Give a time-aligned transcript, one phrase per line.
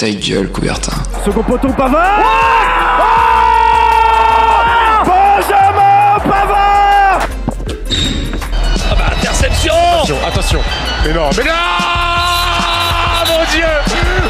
[0.00, 0.92] Ta gueule, Coubertin.
[1.26, 2.22] Second poteau, Pavard
[5.04, 7.20] Benjamin Pavard
[8.90, 10.60] Ah bah interception Attention, attention.
[11.04, 11.52] Mais non, mais non
[13.28, 13.66] Mon Dieu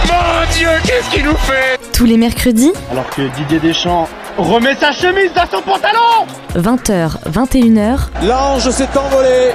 [0.09, 4.09] Mon Dieu, qu'est-ce qu'il nous fait Tous les mercredis, Alors que Didier Deschamps
[4.39, 6.27] remet sa chemise dans son pantalon
[6.57, 9.53] 20h, 21h, L'ange s'est envolé.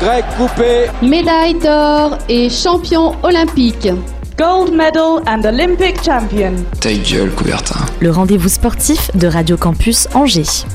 [0.00, 0.90] Grec coupé.
[1.00, 3.88] médaille d'or et champion olympique.
[4.36, 6.52] Gold medal and Olympic champion.
[6.80, 7.80] Ta gueule, Coubertin.
[8.00, 10.66] le rendez-vous sportif de Radio Campus Angers.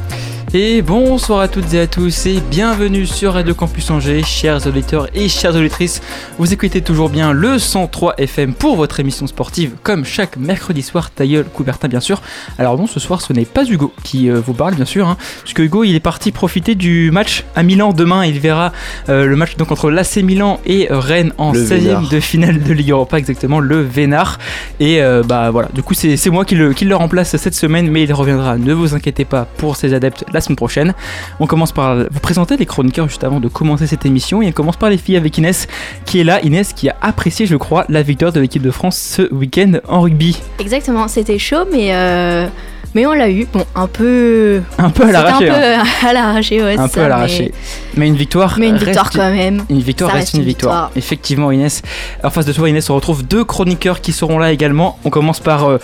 [0.53, 5.07] Et bonsoir à toutes et à tous et bienvenue sur Radio Campus Angers, chers auditeurs
[5.15, 6.01] et chères auditrices.
[6.37, 11.09] Vous écoutez toujours bien le 103 FM pour votre émission sportive, comme chaque mercredi soir,
[11.09, 12.21] ta gueule, Coubertin bien sûr.
[12.57, 15.15] Alors bon, ce soir ce n'est pas Hugo qui euh, vous parle bien sûr, hein,
[15.43, 18.25] puisque Hugo il est parti profiter du match à Milan demain.
[18.25, 18.73] Il verra
[19.07, 22.09] euh, le match donc entre l'AC Milan et Rennes en Le 16e Vénard.
[22.09, 24.37] de finale de Ligue Europa, exactement, le Vénard.
[24.81, 27.55] Et euh, bah voilà, du coup c'est c'est moi qui le, qui le remplace cette
[27.55, 30.93] semaine, mais il reviendra, ne vous inquiétez pas pour ses adeptes la semaine prochaine.
[31.39, 34.51] On commence par vous présenter les chroniqueurs juste avant de commencer cette émission et on
[34.51, 35.67] commence par les filles avec Inès
[36.05, 38.97] qui est là, Inès qui a apprécié je crois la victoire de l'équipe de France
[38.97, 40.39] ce week-end en rugby.
[40.59, 42.47] Exactement, c'était chaud, mais, euh,
[42.93, 43.47] mais on l'a eu.
[43.51, 44.61] Bon, un peu.
[44.77, 45.49] Un peu à l'arraché.
[45.49, 45.83] Un hein.
[46.01, 46.77] peu à l'arraché, ouais.
[46.77, 47.51] Un peu ça, à l'arraché.
[47.95, 48.55] Mais une victoire.
[48.57, 49.63] Mais, mais une reste victoire quand même.
[49.69, 50.73] Une victoire Ça reste, reste une une victoire.
[50.73, 50.91] victoire.
[50.95, 51.81] Effectivement, Inès.
[52.23, 54.99] En face de toi, Inès, on retrouve deux chroniqueurs qui seront là également.
[55.05, 55.77] On commence par euh,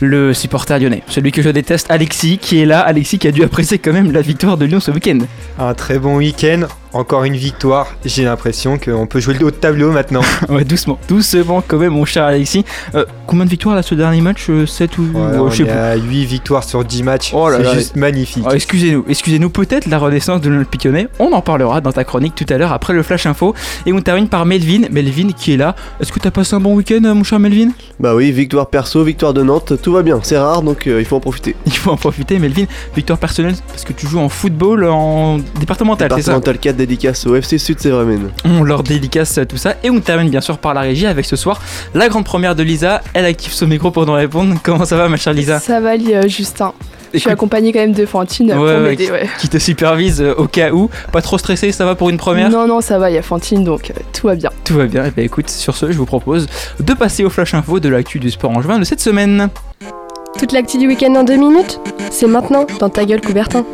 [0.00, 2.80] le supporter lyonnais, celui que je déteste, Alexis, qui est là.
[2.80, 5.18] Alexis qui a dû apprécier quand même la victoire de Lyon ce week-end.
[5.58, 7.86] Un très bon week-end, encore une victoire.
[8.04, 10.20] J'ai l'impression qu'on peut jouer le haut de tableau maintenant.
[10.48, 12.64] ouais, doucement, doucement quand même, mon cher Alexis.
[12.94, 15.62] Euh, combien de victoires là ce dernier match 7 ou Ouais, ouais, on je sais
[15.62, 15.72] est plus.
[15.72, 17.32] à 8 victoires sur 10 matchs.
[17.34, 17.74] Oh là C'est là.
[17.74, 18.44] juste magnifique.
[18.46, 21.08] Oh, excusez-nous, excusez-nous, peut-être la renaissance de l'Olympique lyonnais.
[21.18, 23.54] On en parlera dans ta chronique tout à l'heure après le Flash Info.
[23.86, 24.82] Et on termine par Melvin.
[24.90, 25.74] Melvin qui est là.
[26.00, 27.70] Est-ce que t'as passé un bon week-end, euh, mon cher Melvin?
[28.00, 30.18] Bah oui, victoire perso, victoire de Nantes, tout va bien.
[30.22, 31.56] C'est rare donc euh, il faut en profiter.
[31.66, 32.64] Il faut en profiter, Melvin.
[32.94, 36.32] Victoire personnelle parce que tu joues en football en départemental, c'est ça?
[36.32, 38.30] Départemental 4 dédicace au FC Sud Sévramen.
[38.44, 39.76] On leur dédicace tout ça.
[39.84, 41.60] Et on termine bien sûr par la régie avec ce soir
[41.94, 43.00] la grande première de Lisa.
[43.14, 44.56] Elle active son micro pour nous répondre.
[44.62, 45.60] Comment ça va, ma chère Lisa?
[45.60, 45.92] Ça va,
[46.26, 46.72] Justin.
[47.14, 49.28] Je suis accompagnée quand même de Fantine Ouais, pour ouais, m'aider, ouais.
[49.38, 50.88] Qui te supervise euh, au cas où.
[51.12, 52.48] Pas trop stressé, ça va pour une première?
[52.48, 54.50] Non, non, ça va, il y a Fantine, donc euh, tout va bien.
[54.64, 55.04] Tout va bien.
[55.04, 56.46] Et ben écoute, sur ce, je vous propose
[56.80, 59.50] de passer au flash info de l'actu du sport angevin de cette semaine.
[60.38, 63.64] Toute l'actu du week-end en deux minutes C'est maintenant, dans ta gueule, Coubertin.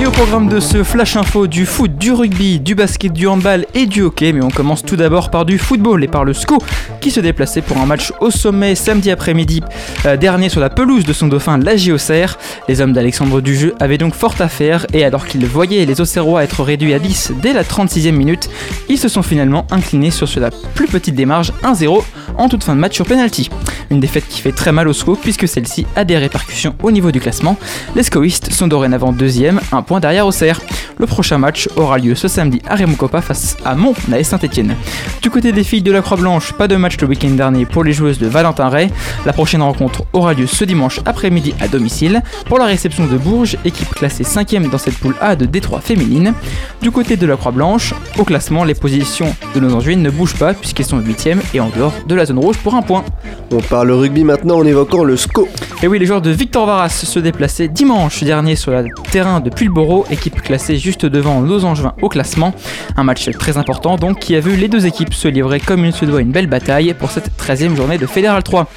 [0.00, 3.66] Et au programme de ce flash info du foot, du rugby, du basket, du handball
[3.74, 6.58] et du hockey, mais on commence tout d'abord par du football et par le SCO
[7.00, 9.60] qui se déplaçait pour un match au sommet samedi après-midi
[10.06, 12.38] euh, dernier sur la pelouse de son dauphin, la JOCR.
[12.68, 16.44] Les hommes d'Alexandre Dujeu avaient donc fort à faire et alors qu'ils voyaient les Auxerrois
[16.44, 18.48] être réduits à 10 dès la 36e minute,
[18.88, 22.04] ils se sont finalement inclinés sur la plus petite démarche 1-0
[22.36, 23.50] en toute fin de match sur penalty.
[23.90, 25.48] Une défaite qui fait très mal au SCO puisque
[25.96, 27.56] a des répercussions au niveau du classement.
[27.94, 30.60] Les SCOistes sont dorénavant deuxième, un point derrière Auxerre.
[30.98, 34.74] Le prochain match aura lieu ce samedi à Raymond face à Mont à Saint-Etienne.
[35.22, 37.92] Du côté des filles de la Croix-Blanche, pas de match le week-end dernier pour les
[37.92, 38.90] joueuses de Valentin Ray.
[39.24, 43.56] La prochaine rencontre aura lieu ce dimanche après-midi à domicile pour la réception de Bourges,
[43.64, 46.34] équipe classée 5ème dans cette poule A de Détroit féminine.
[46.82, 50.54] Du côté de la Croix-Blanche, au classement, les positions de nos Angevines ne bougent pas
[50.54, 53.04] puisqu'elles sont 8ème et en dehors de la zone rouge pour un point.
[53.50, 55.48] On parle rugby maintenant en évoquant le SCO.
[55.82, 59.48] Et oui, les joueurs de Victor Varas se déplaçaient dimanche dernier sur le terrain de
[59.48, 62.52] Pulboro, équipe classée juste devant nos Angevins au classement.
[62.96, 65.92] Un match très important donc qui a vu les deux équipes se livrer comme il
[65.92, 68.68] se doit une belle bataille pour cette 13e journée de Fédéral 3.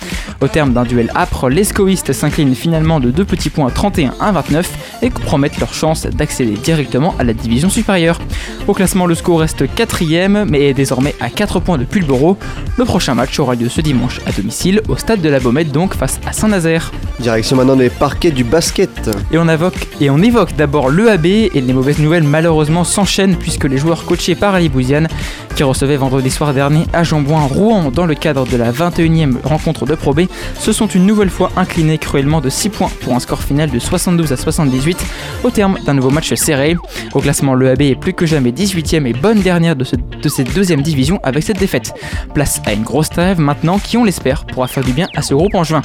[0.42, 4.31] Au terme d'un duel âpre, les scoïstes s'inclinent finalement de deux petits points 31 à
[4.31, 8.19] 29 et compromettent leur chance d'accéder directement à la division supérieure.
[8.68, 12.38] Au classement, le score reste 4ème mais est désormais à 4 points de Pulboro.
[12.78, 15.96] Le prochain match aura lieu ce dimanche à domicile au stade de la Baumette donc
[15.96, 16.70] face à Saint-Nazaire.
[17.19, 19.11] Direction maintenant des parquets du basket.
[19.31, 23.65] Et on, évoque, et on évoque d'abord l'EAB et les mauvaises nouvelles malheureusement s'enchaînent puisque
[23.65, 25.07] les joueurs coachés par Ali Bouziane
[25.55, 29.85] qui recevait vendredi soir dernier à Jambouin Rouen dans le cadre de la 21e rencontre
[29.85, 30.21] de Pro B
[30.59, 33.77] se sont une nouvelle fois inclinés cruellement de 6 points pour un score final de
[33.77, 34.97] 72 à 78
[35.44, 36.75] au terme d'un nouveau match serré.
[37.13, 40.53] Au classement, l'EAB est plus que jamais 18e et bonne dernière de, ce- de cette
[40.53, 41.94] deuxième division avec cette défaite.
[42.33, 45.33] Place à une grosse trêve maintenant qui, on l'espère, pourra faire du bien à ce
[45.33, 45.81] groupe en juin.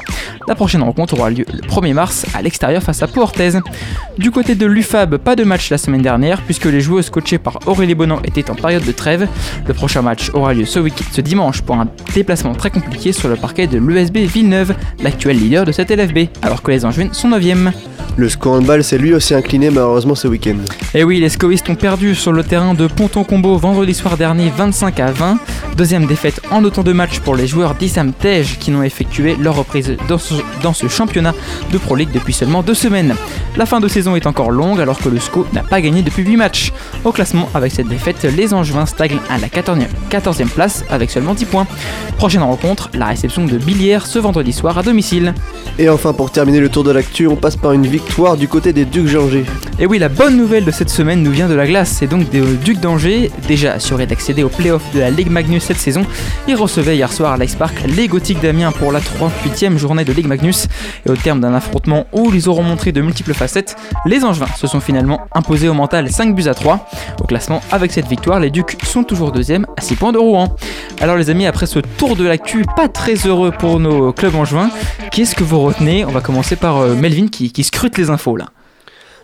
[0.49, 3.53] La prochaine rencontre aura lieu le 1er mars à l'extérieur face à Pau Orthez.
[4.19, 7.59] Du côté de l'UFAB, pas de match la semaine dernière puisque les joueuses coachées par
[7.67, 9.29] Aurélie Bonan étaient en période de trêve.
[9.67, 13.29] Le prochain match aura lieu ce, week ce dimanche pour un déplacement très compliqué sur
[13.29, 17.31] le parquet de l'USB Villeneuve, l'actuel leader de cette LFB, alors que les Angevines sont
[17.31, 17.73] 9e.
[18.19, 20.57] Le score handball s'est lui aussi incliné malheureusement ce week-end.
[20.95, 25.01] Et oui, les scoristes ont perdu sur le terrain de Ponton-Combo vendredi soir dernier 25
[25.01, 25.39] à 20.
[25.77, 29.57] Deuxième défaite en autant de matchs pour les joueurs d'Issam Tej qui n'ont effectué leur
[29.57, 30.35] reprise dans ce,
[30.67, 31.33] dans ce championnat
[31.71, 33.15] de Pro League depuis seulement deux semaines.
[33.57, 36.25] La fin de saison est encore longue alors que le SCO n'a pas gagné depuis
[36.25, 36.73] 8 matchs.
[37.05, 41.35] Au classement, avec cette défaite, les Angevins stagnent à la 14e, 14e place avec seulement
[41.35, 41.69] 10 points.
[42.19, 45.35] Prochaine rencontre, la réception de Billière ce vendredi soir à domicile.
[45.79, 48.73] Et enfin, pour terminer le tour de l'actu, on passe par une victoire du côté
[48.73, 49.45] des Ducs d'Angers.
[49.79, 51.95] Et oui, la bonne nouvelle de cette semaine nous vient de la glace.
[51.99, 55.77] C'est donc des Ducs d'Angers, déjà assurés d'accéder au playoff de la Ligue Magnus cette
[55.77, 56.05] saison.
[56.49, 60.13] Ils recevaient hier soir à l'Ice Park les Gothiques d'Amiens pour la 38e journée de
[60.15, 60.56] Ligue Magnus.
[61.07, 63.77] Et au terme d'un affrontement où ils auront montré de multiples facettes,
[64.07, 66.89] les Angevins se sont finalement imposés au mental 5 buts à 3.
[67.21, 70.57] Au classement, avec cette victoire, les Ducs sont toujours deuxième à 6 points de Rouen.
[71.01, 74.71] Alors les amis, après ce tour de l'actu pas très heureux pour nos clubs angevins,
[75.11, 76.05] qu'est-ce que vous retenez?
[76.05, 78.47] On va commencer par euh, Melvin qui scrute les infos là.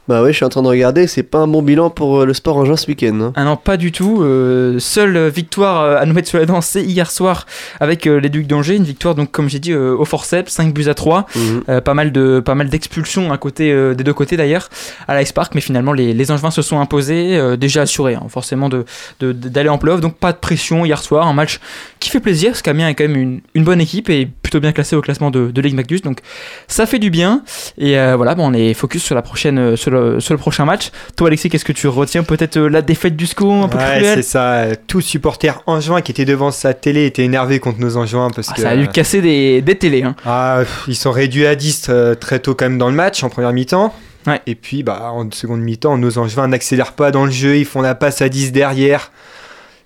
[0.08, 2.26] Bah ouais, je suis en train de regarder, c'est pas un bon bilan pour euh,
[2.26, 3.20] le sport en juin ce week-end.
[3.20, 3.32] Hein.
[3.36, 4.20] Ah non, pas du tout.
[4.22, 7.46] Euh, seule victoire euh, à nous mettre sur la dent, c'est hier soir
[7.78, 8.74] avec euh, les Ducs d'Angers.
[8.74, 11.26] Une victoire, donc, comme j'ai dit, euh, au forceps, 5 buts à 3.
[11.36, 11.80] Mhm.
[11.82, 14.68] Pas mal de pas mal d'expulsions à côté des deux côtés d'ailleurs
[15.06, 18.68] à l'Ice Park, mais finalement les, les Angevins se sont imposés, déjà assurés hein, forcément
[18.68, 18.84] de
[19.20, 20.00] de- d'aller en playoff.
[20.00, 21.60] Donc pas de pression hier soir, un match
[22.00, 24.72] qui fait plaisir, parce qu'Amiens est quand même une, une bonne équipe et plutôt bien
[24.72, 26.02] classé au classement de, de Ligue Magnus.
[26.02, 26.18] Donc
[26.66, 27.42] ça fait du bien.
[27.78, 30.90] Et voilà, bon, on est focus sur la prochaine, sur le, sur le prochain match.
[31.16, 34.00] Toi, Alexis, qu'est-ce que tu retiens Peut-être euh, la défaite du SCO, un peu Ouais,
[34.02, 34.64] c'est ça.
[34.86, 38.54] Tout supporter angevin qui était devant sa télé était énervé contre nos angevins parce Ah,
[38.54, 40.02] que Ça a dû casser des, des télés.
[40.02, 40.14] Hein.
[40.26, 43.22] ah, pff, ils sont réduits à 10 euh, très tôt quand même dans le match
[43.22, 43.94] en première mi-temps.
[44.26, 44.40] Ouais.
[44.46, 47.80] Et puis bah en seconde mi-temps, nos angevins n'accélèrent pas dans le jeu, ils font
[47.82, 49.10] la passe à 10 derrière.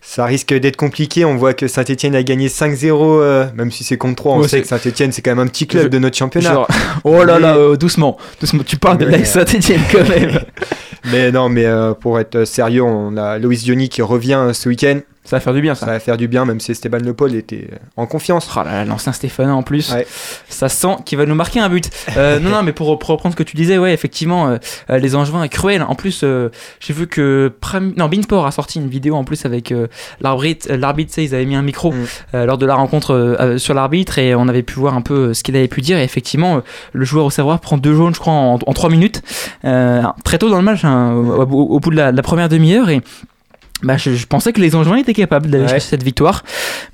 [0.00, 1.25] Ça risque d'être compliqué.
[1.25, 4.34] On voit que Saint-Etienne a gagné 5-0, euh, même si c'est contre 3.
[4.37, 6.52] On Ouais, sait que Saint-Etienne, c'est quand même un petit club Je- de notre championnat.
[6.52, 6.69] Genre,
[7.04, 8.62] oh là là, euh, doucement, doucement.
[8.64, 10.40] Tu parles de Mais- la Saint-Etienne quand même.
[11.12, 14.98] Mais non, mais euh, pour être sérieux, on a Loïs Diony qui revient ce week-end.
[15.26, 15.93] Ça va faire du bien, Ça ça.
[15.93, 18.49] va faire du bien, même si Esteban Le Paul était euh, en confiance.
[18.56, 19.93] Oh là là, l'ancien Stéphane en plus.
[19.93, 20.06] Ouais.
[20.49, 21.90] Ça sent qu'il va nous marquer un but.
[22.17, 24.56] Euh, non, non, mais pour, pour reprendre ce que tu disais, ouais, effectivement, euh,
[24.90, 25.82] euh, les Angevins est cruel.
[25.82, 26.49] En plus, euh,
[26.81, 29.75] j'ai vu que Pram- non, Beansport a sorti une vidéo en plus avec
[30.20, 30.73] l'arbitre.
[30.73, 32.44] L'arbitre, ils avaient mis un micro Mm.
[32.44, 35.56] lors de la rencontre sur l'arbitre et on avait pu voir un peu ce qu'il
[35.56, 35.99] avait pu dire.
[35.99, 36.62] Et effectivement,
[36.93, 39.22] le joueur au savoir prend deux jaunes, je crois, en, en trois minutes,
[40.25, 42.49] très tôt dans le match, hein, au, au- au bout de la, de la première
[42.49, 43.00] demi-heure et.
[43.82, 45.69] Bah, je, je pensais que les Angevins étaient capables d'aller Ouais.
[45.69, 46.43] chercher cette victoire,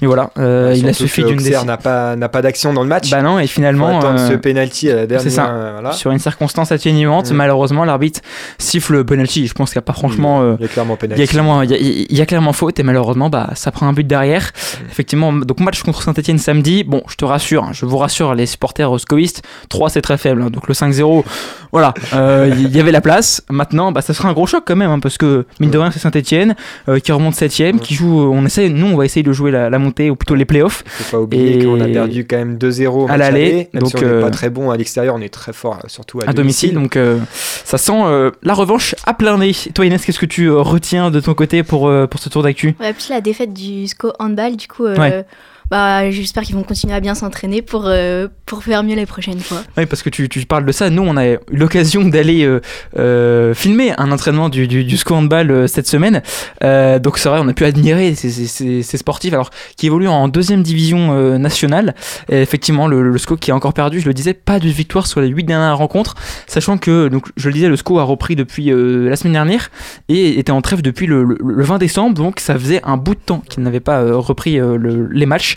[0.00, 1.64] mais voilà, euh, il a suffi d'une décision.
[1.64, 3.08] n'a pas, n'a pas d'action dans le match.
[3.08, 5.23] Bah non, et finalement, attendre euh, ce penalty à la dernière.
[5.23, 5.46] c'est ça.
[5.49, 5.93] euh, voilà.
[5.93, 7.34] sur une circonstance atténuante, Mm.
[7.34, 8.20] malheureusement, l'arbitre
[8.58, 9.46] siffle le penalty.
[9.46, 10.43] Je pense qu'il n'y a pas franchement.
[10.43, 11.26] euh, Il y a clairement il y, a penalty.
[11.31, 13.93] clairement, il, y a, il y a clairement faute et malheureusement bah, ça prend un
[13.93, 14.50] but derrière.
[14.90, 16.82] Effectivement, donc match contre Saint-Etienne samedi.
[16.82, 20.43] Bon, je te rassure, hein, je vous rassure, les supporters scoistes, 3 c'est très faible.
[20.43, 20.50] hein.
[20.50, 21.23] donc le 5-0,
[21.70, 23.43] voilà, il y avait la place.
[23.50, 25.90] Maintenant, bah, ça sera un gros choc quand même hein, parce que mine de rien,
[25.93, 26.56] c'est Saint-Etienne
[27.03, 28.21] qui remonte 7ème, qui joue.
[28.33, 30.83] On essaie, nous, on va essayer de jouer la, la montée ou plutôt les playoffs.
[30.87, 33.97] Faut pas oublier Et- qu'on a perdu quand même 2-0 au À l'aller, donc, si
[33.97, 36.31] on n'est euh, pas très bon à l'extérieur, on est très fort, euh, surtout à,
[36.31, 36.75] à domicile.
[36.75, 37.19] Donc euh,
[37.65, 39.53] ça sent euh, la revanche à plein nez.
[39.75, 42.43] Toi Inès, qu'est-ce que tu euh, retiens de ton côté pour, euh, pour ce tour
[42.43, 42.75] d'actu?
[42.81, 45.25] Ouais, puis la défaite du SCO handball, du coup, euh, Ouais.
[45.71, 49.40] bah, j'espère qu'ils vont continuer à bien s'entraîner pour, euh, pour faire mieux les prochaines
[49.40, 49.62] fois.
[49.78, 50.90] Oui, parce que tu, parles de ça.
[50.90, 52.60] Nous, on a eu l'occasion d'aller euh,
[52.99, 56.20] euh, filmer un entraînement du, du, du SCO handball euh, cette semaine.
[56.60, 61.38] Donc c'est vrai, on a pu admirer ces, sportifs alors qui évoluent en deuxième division
[61.38, 61.94] nationale.
[62.28, 65.23] Effectivement, le, le SCO qui a encore perdu, je le disais, pas de victoire sur
[65.23, 66.14] les huit dernières rencontres,
[66.47, 69.71] sachant que, je le disais, le SCO a repris depuis la semaine dernière
[70.11, 72.14] et était en trêve depuis le, le- le 20 décembre.
[72.23, 75.56] Donc ça faisait un bout de temps qu'il n'avait pas repris le- les matchs.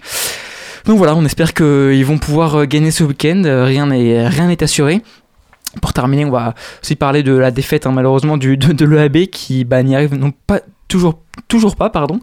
[0.86, 3.42] Donc voilà, on espère qu'ils vont pouvoir euh, gagner ce week-end.
[3.46, 5.02] Euh, Rien n'est rien n'est assuré.
[5.82, 9.26] Pour terminer, on va aussi parler de la défaite hein, malheureusement du, de, de l'EAB
[9.26, 12.22] qui bah, n'y arrive non pas toujours toujours pas pardon.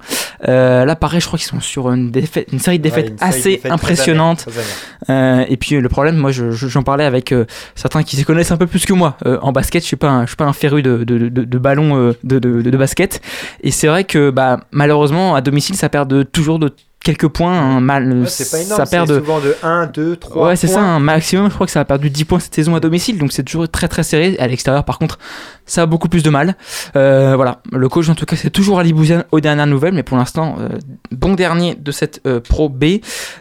[0.49, 3.17] Euh, là pareil, je crois qu'ils sont sur une défaite, une série de défaites Ouais,
[3.21, 4.47] assez défaites très impressionnante.
[4.47, 5.13] très.
[5.13, 8.25] Euh, et puis le problème, moi je- je- j'en parlais avec euh, certains qui se
[8.25, 9.83] connaissent un peu plus que moi en basket.
[9.83, 12.39] Je suis pas un, je suis pas un féru de, de, de, de ballon de,
[12.39, 13.21] de, de basket.
[13.63, 16.71] Et c'est vrai que bah, malheureusement à domicile ça perd de, toujours de
[17.03, 17.53] quelques points.
[17.53, 20.67] hein, mal, Ouais, c'est pas énorme, ça perd souvent de 1, 2, 3 Ouais, c'est
[20.67, 21.49] ça, un maximum.
[21.49, 23.69] Je crois que ça a perdu 10 points cette saison à domicile, donc c'est toujours
[23.69, 24.37] très très serré.
[24.39, 25.19] À l'extérieur, par contre,
[25.67, 26.57] ça a beaucoup plus de mal.
[26.97, 30.03] Euh, voilà, le coach en tout cas, c'est toujours Ali Bouziane aux dernières nouvelles, mais
[30.03, 30.69] pour l'instant, euh,
[31.11, 32.85] bon dernier de cette euh, Pro B.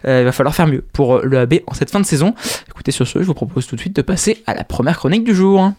[0.05, 2.33] Euh, il va falloir faire mieux pour le AB en cette fin de saison.
[2.69, 5.23] Écoutez, sur ce, je vous propose tout de suite de passer à la première chronique
[5.23, 5.71] du jour.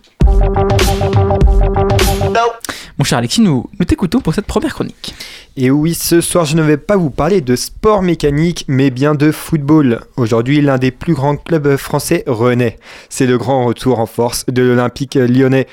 [2.98, 5.14] Mon cher Alexis, nous, nous t'écoutons pour cette première chronique.
[5.56, 9.14] Et oui, ce soir, je ne vais pas vous parler de sport mécanique, mais bien
[9.14, 10.00] de football.
[10.16, 12.78] Aujourd'hui, l'un des plus grands clubs français renaît.
[13.08, 15.66] C'est le grand retour en force de l'Olympique lyonnais.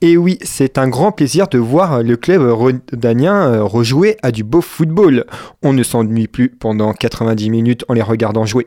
[0.00, 4.42] Et oui, c'est un grand plaisir de voir le club rodanien euh, rejouer à du
[4.42, 5.26] beau football.
[5.62, 8.64] On ne s'ennuie plus pendant 90 minutes en les regardant jouer.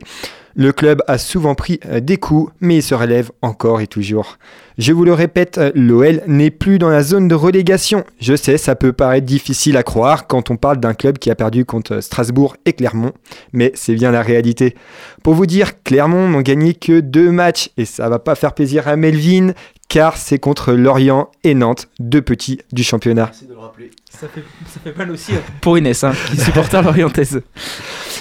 [0.58, 4.38] Le club a souvent pris euh, des coups, mais il se relève encore et toujours.
[4.78, 8.04] Je vous le répète, euh, l'OL n'est plus dans la zone de relégation.
[8.20, 11.34] Je sais, ça peut paraître difficile à croire quand on parle d'un club qui a
[11.34, 13.12] perdu contre Strasbourg et Clermont,
[13.52, 14.74] mais c'est bien la réalité.
[15.22, 18.88] Pour vous dire, Clermont n'ont gagné que deux matchs et ça va pas faire plaisir
[18.88, 19.52] à Melvin,
[19.88, 23.26] car c'est contre Lorient et Nantes, deux petits du championnat.
[23.26, 23.90] Merci de le rappeler.
[24.10, 27.42] Ça fait, ça fait mal aussi pour Inès, hein, qui supporte l'Orientaise.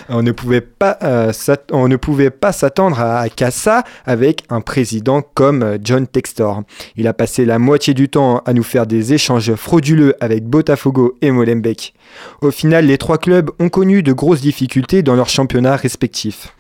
[0.10, 1.32] On ne pouvait pas, euh,
[1.72, 6.64] on ne pouvait pas s'attendre à, ça avec un président comme euh, John Textor.
[6.96, 11.18] Il a passé la moitié du temps à nous faire des échanges frauduleux avec Botafogo
[11.22, 11.94] et Molenbeek.
[12.42, 16.54] Au final, les trois clubs ont connu de grosses difficultés dans leurs championnats respectifs.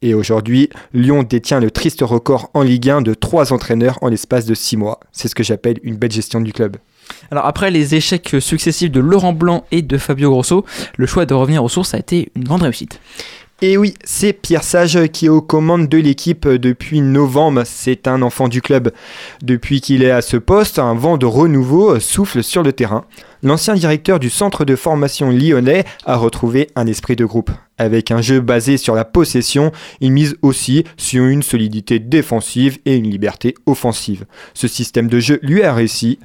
[0.00, 4.46] Et aujourd'hui, Lyon détient le triste record en Ligue 1 de trois entraîneurs en l'espace
[4.46, 5.00] de six mois.
[5.10, 6.76] C'est ce que j'appelle une belle gestion du club.
[7.30, 10.64] Alors après les échecs successifs de Laurent Blanc et de Fabio Grosso,
[10.96, 13.00] le choix de revenir aux sources a été une grande réussite.
[13.60, 17.62] Et oui, c'est Pierre Sage qui est aux commandes de l'équipe depuis novembre.
[17.64, 18.92] C'est un enfant du club.
[19.42, 23.04] Depuis qu'il est à ce poste, un vent de renouveau souffle sur le terrain.
[23.42, 27.50] L'ancien directeur du centre de formation lyonnais a retrouvé un esprit de groupe.
[27.78, 32.94] Avec un jeu basé sur la possession, il mise aussi sur une solidité défensive et
[32.94, 34.24] une liberté offensive.
[34.54, 36.20] Ce système de jeu lui a réussi.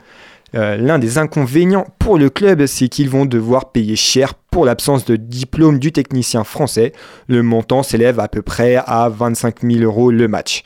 [0.56, 5.06] Euh, L'un des inconvénients pour le club, c'est qu'ils vont devoir payer cher pour l'absence
[5.06, 6.92] de diplôme du technicien français.
[7.28, 10.64] Le montant s'élève à peu près à 25 000 euros le match.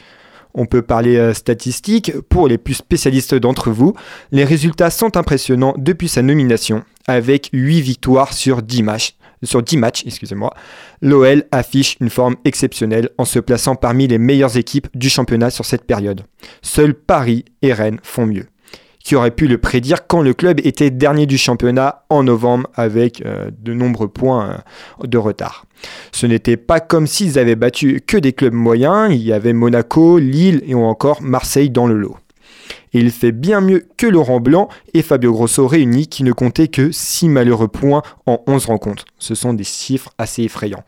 [0.53, 3.94] On peut parler euh, statistiques pour les plus spécialistes d'entre vous.
[4.32, 9.13] Les résultats sont impressionnants depuis sa nomination, avec 8 victoires sur 10 matchs.
[9.44, 10.51] Sur 10 matchs, excusez-moi,
[11.01, 15.63] l'OL affiche une forme exceptionnelle en se plaçant parmi les meilleures équipes du championnat sur
[15.63, 16.24] cette période.
[16.63, 18.48] Seuls Paris et Rennes font mieux
[19.08, 23.26] qui aurait pu le prédire quand le club était dernier du championnat en novembre avec
[23.26, 24.60] euh, de nombreux points
[25.02, 25.66] euh, de retard.
[26.12, 30.18] Ce n'était pas comme s'ils avaient battu que des clubs moyens, il y avait Monaco,
[30.18, 32.18] Lille et encore Marseille dans le lot.
[32.92, 36.92] Il fait bien mieux que Laurent Blanc et Fabio Grosso réunis qui ne comptaient que
[36.92, 39.06] 6 malheureux points en 11 rencontres.
[39.20, 40.84] Ce sont des chiffres assez effrayants.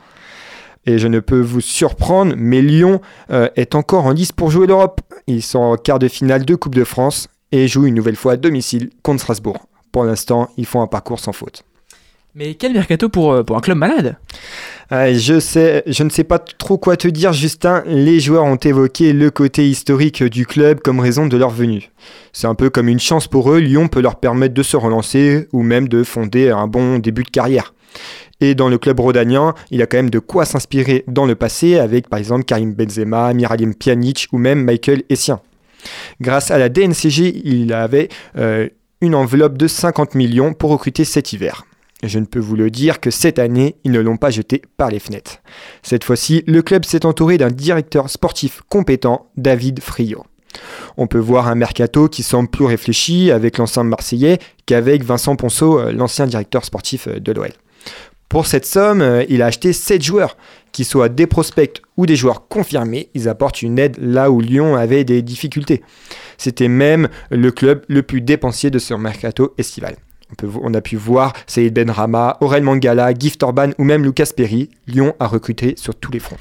[0.86, 3.00] Et je ne peux vous surprendre, mais Lyon
[3.32, 5.00] euh, est encore en lice pour jouer l'Europe.
[5.28, 8.34] Ils sont en quart de finale de Coupe de France et jouent une nouvelle fois
[8.34, 9.68] à domicile contre Strasbourg.
[9.92, 11.64] Pour l'instant, ils font un parcours sans faute.
[12.36, 14.16] Mais quel mercato pour, euh, pour un club malade?
[14.92, 17.84] Euh, je, sais, je ne sais pas trop quoi te dire, Justin.
[17.88, 21.90] Les joueurs ont évoqué le côté historique du club comme raison de leur venue.
[22.32, 23.58] C'est un peu comme une chance pour eux.
[23.58, 27.30] Lyon peut leur permettre de se relancer ou même de fonder un bon début de
[27.30, 27.74] carrière.
[28.42, 31.78] Et dans le club rodanien, il a quand même de quoi s'inspirer dans le passé
[31.78, 35.42] avec par exemple Karim Benzema, Miralim Pjanic ou même Michael Essien.
[36.22, 38.68] Grâce à la DNCG, il avait euh,
[39.02, 41.66] une enveloppe de 50 millions pour recruter cet hiver.
[42.04, 44.90] Je ne peux vous le dire que cette année, ils ne l'ont pas jeté par
[44.90, 45.40] les fenêtres.
[45.84, 50.26] Cette fois-ci, le club s'est entouré d'un directeur sportif compétent, David Friot.
[50.98, 55.80] On peut voir un mercato qui semble plus réfléchi avec l'ancien Marseillais qu'avec Vincent Ponceau,
[55.80, 57.52] euh, l'ancien directeur sportif euh, de l'OL.
[58.30, 60.38] Pour cette somme, il a acheté 7 joueurs,
[60.72, 64.76] qu'ils soient des prospects ou des joueurs confirmés, ils apportent une aide là où Lyon
[64.76, 65.82] avait des difficultés.
[66.38, 69.96] C'était même le club le plus dépensier de ce mercato estival.
[70.62, 74.70] On a pu voir Saïd Benrama, Aurel Mangala, Gift Orban ou même Lucas Perry.
[74.86, 76.38] Lyon a recruté sur tous les fronts.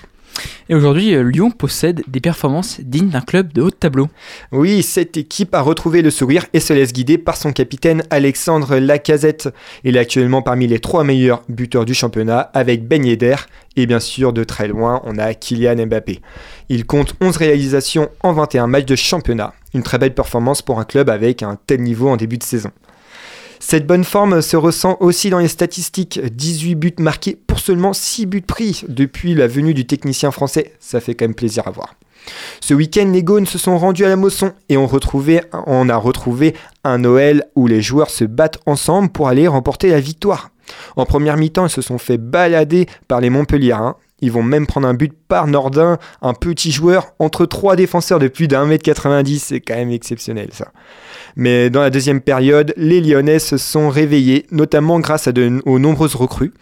[0.68, 4.08] Et aujourd'hui, euh, Lyon possède des performances dignes d'un club de haut tableau.
[4.52, 8.76] Oui, cette équipe a retrouvé le sourire et se laisse guider par son capitaine Alexandre
[8.76, 9.48] Lacazette.
[9.84, 13.36] Il est actuellement parmi les trois meilleurs buteurs du championnat avec Ben Yedder
[13.76, 16.20] et bien sûr de très loin, on a Kylian Mbappé.
[16.68, 19.54] Il compte 11 réalisations en 21 matchs de championnat.
[19.72, 22.70] Une très belle performance pour un club avec un tel niveau en début de saison.
[23.70, 26.18] Cette bonne forme se ressent aussi dans les statistiques.
[26.24, 30.72] 18 buts marqués pour seulement 6 buts pris depuis la venue du technicien français.
[30.80, 31.94] Ça fait quand même plaisir à voir.
[32.62, 36.96] Ce week-end, les Gaunes se sont rendus à la Mosson et on, a retrouvé un
[36.96, 40.50] Noël où les joueurs se battent ensemble pour aller remporter la victoire.
[40.96, 43.96] En première mi-temps, ils se sont fait balader par les Montpelliérains.
[44.20, 48.28] Ils vont même prendre un but par Nordin, un petit joueur entre trois défenseurs de
[48.28, 49.44] plus d'un mètre 90.
[49.44, 50.72] C'est quand même exceptionnel ça.
[51.36, 55.28] Mais dans la deuxième période, les Lyonnais se sont réveillés, notamment grâce
[55.66, 56.52] aux nombreuses recrues,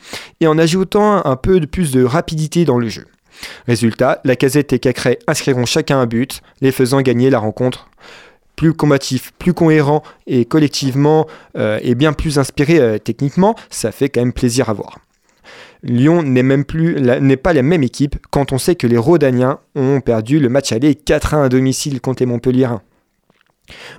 [0.41, 3.07] et en ajoutant un peu de plus de rapidité dans le jeu.
[3.67, 7.89] Résultat, la casette et Cacré inscriront chacun un but, les faisant gagner la rencontre
[8.57, 14.09] plus combatif, plus cohérent et collectivement euh, et bien plus inspiré euh, techniquement, ça fait
[14.09, 14.99] quand même plaisir à voir.
[15.83, 19.61] Lyon n'est même plus n'est pas la même équipe quand on sait que les Rodaniens
[19.75, 22.83] ont perdu le match aller 4-1 à domicile contre les Montpellierins.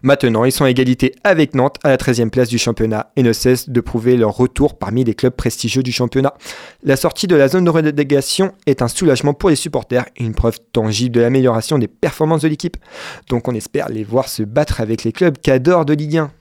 [0.01, 3.33] Maintenant, ils sont à égalité avec Nantes à la 13e place du championnat et ne
[3.33, 6.33] cessent de prouver leur retour parmi les clubs prestigieux du championnat.
[6.83, 10.35] La sortie de la zone de relégation est un soulagement pour les supporters et une
[10.35, 12.77] preuve tangible de l'amélioration des performances de l'équipe.
[13.29, 16.31] Donc on espère les voir se battre avec les clubs qu'adore de Ligue 1.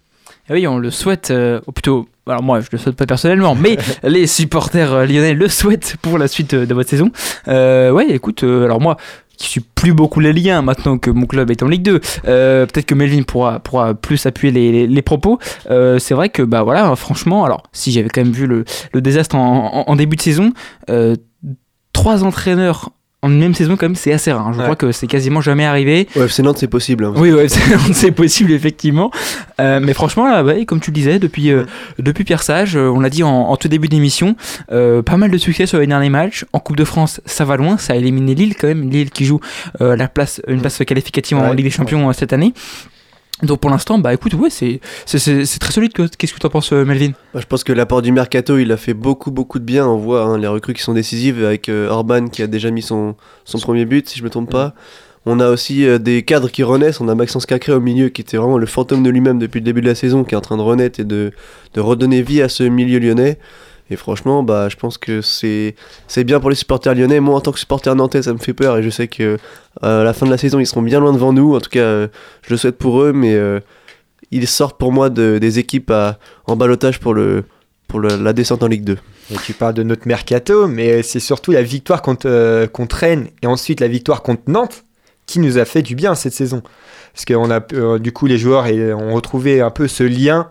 [0.48, 3.54] Eh oui, on le souhaite, euh, ou plutôt, alors moi je le souhaite pas personnellement,
[3.54, 7.10] mais les supporters euh, lyonnais le souhaitent pour la suite euh, de votre saison.
[7.46, 8.96] ouais, écoute, alors moi,
[9.36, 12.00] qui suis plus beaucoup les liens maintenant que mon club est en Ligue 2.
[12.00, 15.38] Peut-être que Melvin pourra, pourra plus appuyer les, les, propos.
[15.68, 18.64] c'est vrai que, bah voilà, franchement, alors si j'avais quand même vu le,
[18.94, 20.52] le désastre en, en, début de saison,
[21.92, 22.90] trois entraîneurs
[23.26, 24.52] en une même saison, quand même, c'est assez rare.
[24.52, 26.06] Je crois que c'est quasiment jamais arrivé.
[26.14, 27.04] Ouais, FC Nantes, c'est possible.
[27.04, 27.14] Hein.
[27.16, 27.48] Oui, ouais,
[27.92, 29.10] c'est possible, effectivement.
[29.60, 31.64] Euh, mais franchement, là, comme tu le disais, depuis, euh,
[31.98, 34.36] depuis Pierre Sage, euh, on l'a dit en, tout début d'émission,
[34.68, 36.44] pas mal de succès sur les derniers matchs.
[36.52, 37.78] En Coupe de France, ça va loin.
[37.78, 38.88] Ça a éliminé Lille, quand même.
[38.88, 39.40] Lille qui joue
[39.80, 42.54] la place, une place qualificative en Ligue des Champions cette année.
[43.42, 45.92] Donc pour l'instant, bah écoute, ouais, c'est, très solide.
[45.92, 47.10] Qu'est-ce que tu en penses, euh, Melvin?
[47.34, 49.86] Bah, Je pense que l'apport du mercato, il a fait beaucoup, beaucoup de bien.
[49.86, 52.82] On voit hein, les recrues qui sont décisives avec euh, Orban qui a déjà mis
[52.82, 53.14] son,
[53.60, 54.74] premier but, si je me trompe pas.
[55.26, 57.00] On a aussi euh, des cadres qui renaissent.
[57.00, 59.64] On a Maxence Cacré au milieu qui était vraiment le fantôme de lui-même depuis le
[59.64, 61.32] début de la saison, qui est en train de renaître et de
[61.76, 63.38] redonner vie à ce milieu lyonnais.
[63.90, 65.74] Et franchement, bah, je pense que c'est,
[66.24, 67.20] bien pour les supporters lyonnais.
[67.20, 69.38] Moi, en tant que supporter nantais, ça me fait peur et je sais que
[69.84, 71.54] euh, à la fin de la saison, ils seront bien loin devant nous.
[71.54, 72.08] En tout cas, euh,
[72.42, 73.60] je le souhaite pour eux, mais euh,
[74.32, 75.92] ils sortent pour moi de, des équipes
[76.46, 77.44] en balotage pour, le,
[77.86, 78.98] pour la descente en Ligue 2.
[79.32, 83.46] Et tu parles de notre mercato, mais c'est surtout la victoire contre, contre Rennes et
[83.46, 84.84] ensuite la victoire contre Nantes
[85.26, 86.62] qui nous a fait du bien cette saison.
[87.12, 90.50] Parce qu'on a, du coup, les joueurs ont retrouvé un peu ce lien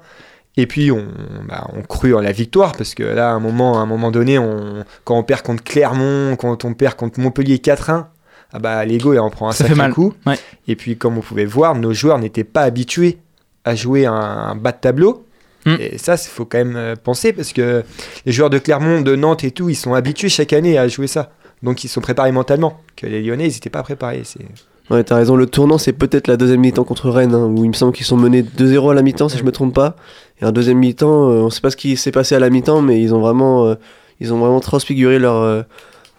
[0.58, 1.06] et puis on,
[1.48, 4.12] bah, on crut en la victoire parce que là, à un moment, à un moment
[4.12, 8.06] donné, on, quand on perd contre Clermont, quand on perd contre Montpellier 4-1,
[8.54, 9.94] ah bah l'ego il en prend un Ça sacré fait mal.
[9.94, 10.14] coup.
[10.26, 10.40] Ouais.
[10.68, 13.18] Et puis comme vous pouvez voir, nos joueurs n'étaient pas habitués
[13.66, 15.26] à jouer un, bas de tableau.
[15.66, 15.76] Mm.
[15.80, 17.84] Et ça, il faut quand même euh, penser parce que
[18.26, 21.08] les joueurs de Clermont, de Nantes et tout, ils sont habitués chaque année à jouer
[21.08, 21.32] ça.
[21.64, 22.80] Donc ils sont préparés mentalement.
[22.96, 24.22] Que les Lyonnais, ils n'étaient pas préparés.
[24.24, 24.46] C'est
[24.90, 25.36] Ouais, t'as raison.
[25.36, 28.06] Le tournant, c'est peut-être la deuxième mi-temps contre Rennes, hein, où il me semble qu'ils
[28.06, 29.96] sont menés 2-0 à la mi-temps, si je me trompe pas.
[30.42, 32.82] Et en deuxième mi-temps, euh, on sait pas ce qui s'est passé à la mi-temps,
[32.82, 33.76] mais ils ont vraiment, euh,
[34.20, 35.64] ils ont vraiment transfiguré leur, euh,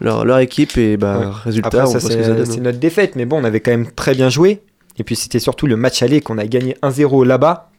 [0.00, 1.26] leur, leur, équipe et bah, ouais.
[1.44, 4.62] résultat, c'est notre défaite, mais bon, on avait quand même très bien joué.
[4.98, 7.70] Et puis c'était surtout le match aller qu'on a gagné 1-0 là-bas.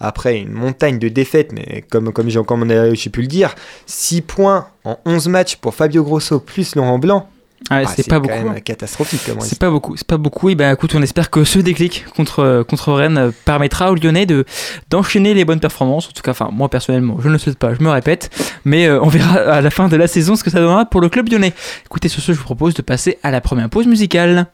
[0.00, 3.54] Après une montagne de défaites, mais comme, comme j'ai pu le dire,
[3.86, 7.28] 6 points en 11 matchs pour Fabio Grosso plus Laurent Blanc.
[7.70, 8.50] Ah, Ah, c'est pas quand beaucoup.
[8.50, 9.20] même catastrophique.
[9.26, 10.50] comment C'est pas beaucoup, c'est pas beaucoup.
[10.50, 14.26] Et ben écoute, on espère que ce déclic contre contre Rennes euh, permettra aux Lyonnais
[14.26, 14.44] de
[14.90, 16.08] d'enchaîner les bonnes performances.
[16.08, 18.28] En tout cas, enfin moi personnellement, je ne le souhaite pas, je me répète,
[18.66, 21.00] mais euh, on verra à la fin de la saison ce que ça donnera pour
[21.00, 21.54] le club lyonnais.
[21.86, 24.46] Écoutez, sur ce, je vous propose de passer à la première pause musicale.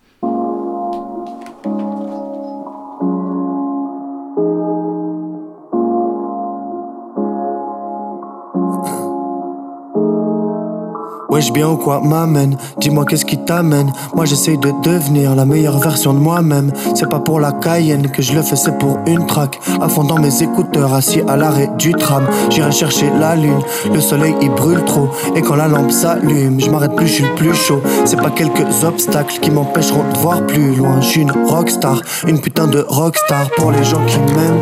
[11.30, 12.56] Wesh bien ou quoi m'amène.
[12.78, 13.92] Dis-moi qu'est-ce qui t'amène.
[14.14, 16.72] Moi j'essaye de devenir la meilleure version de moi-même.
[16.94, 20.04] C'est pas pour la Cayenne que je le fais c'est pour une track À fond
[20.04, 22.24] dans mes écouteurs assis à l'arrêt du tram.
[22.50, 23.60] J'irai chercher la lune.
[23.92, 25.08] Le soleil il brûle trop.
[25.36, 27.80] Et quand la lampe s'allume Je m'arrête plus je suis le plus chaud.
[28.04, 31.00] C'est pas quelques obstacles qui m'empêcheront de voir plus loin.
[31.00, 33.50] Je suis une rockstar Une putain de rockstar.
[33.56, 34.60] Pour les gens qui m'aiment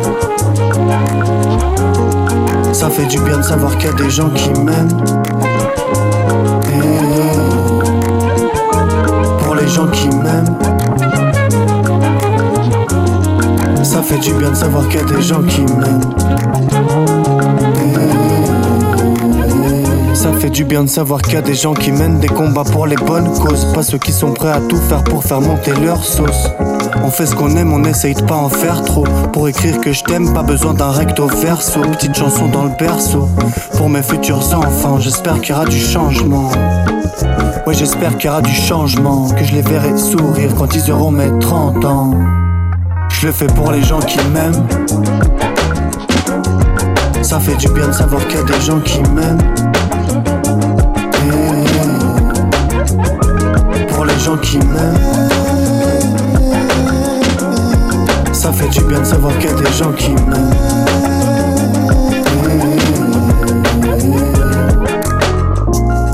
[2.73, 4.97] Ça fait du bien de savoir qu'il y a des gens qui m'aiment
[13.83, 16.01] Ça fait du bien de savoir qu'il y a des gens qui m'aiment.
[20.15, 22.63] Ça fait du bien de savoir qu'il y a des gens qui mènent des combats
[22.63, 23.65] pour les bonnes causes.
[23.73, 26.49] Pas ceux qui sont prêts à tout faire pour faire monter leur sauce.
[27.03, 29.05] On fait ce qu'on aime, on essaye de pas en faire trop.
[29.31, 31.81] Pour écrire que je t'aime, pas besoin d'un recto verso.
[31.81, 33.29] Petite chanson dans le berceau.
[33.77, 36.49] Pour mes futurs enfants, j'espère qu'il y aura du changement.
[37.69, 39.29] Ouais, j'espère qu'il y aura du changement.
[39.29, 42.15] Que je les verrai sourire quand ils auront mes 30 ans.
[43.11, 44.65] Je le fais pour les gens qui m'aiment.
[47.21, 49.37] Ça fait du bien de savoir qu'il y a des gens qui m'aiment.
[53.77, 55.29] Et Pour les gens qui m'aiment.
[58.33, 60.98] Ça fait du bien de savoir qu'il y a des gens qui m'aiment.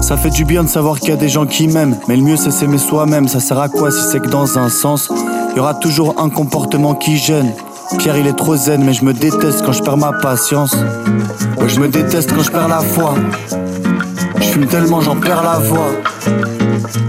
[0.06, 1.98] Ça fait du bien de savoir qu'il y a des gens qui m'aiment.
[2.08, 3.28] Mais le mieux c'est s'aimer soi-même.
[3.28, 5.10] Ça sert à quoi si c'est que dans un sens,
[5.50, 7.52] il y aura toujours un comportement qui gêne.
[7.98, 10.78] Pierre il est trop zen, mais je me déteste quand je perds ma patience.
[11.65, 13.15] Je me déteste quand je perds la foi.
[14.38, 15.89] Je fume tellement, j'en perds la voix.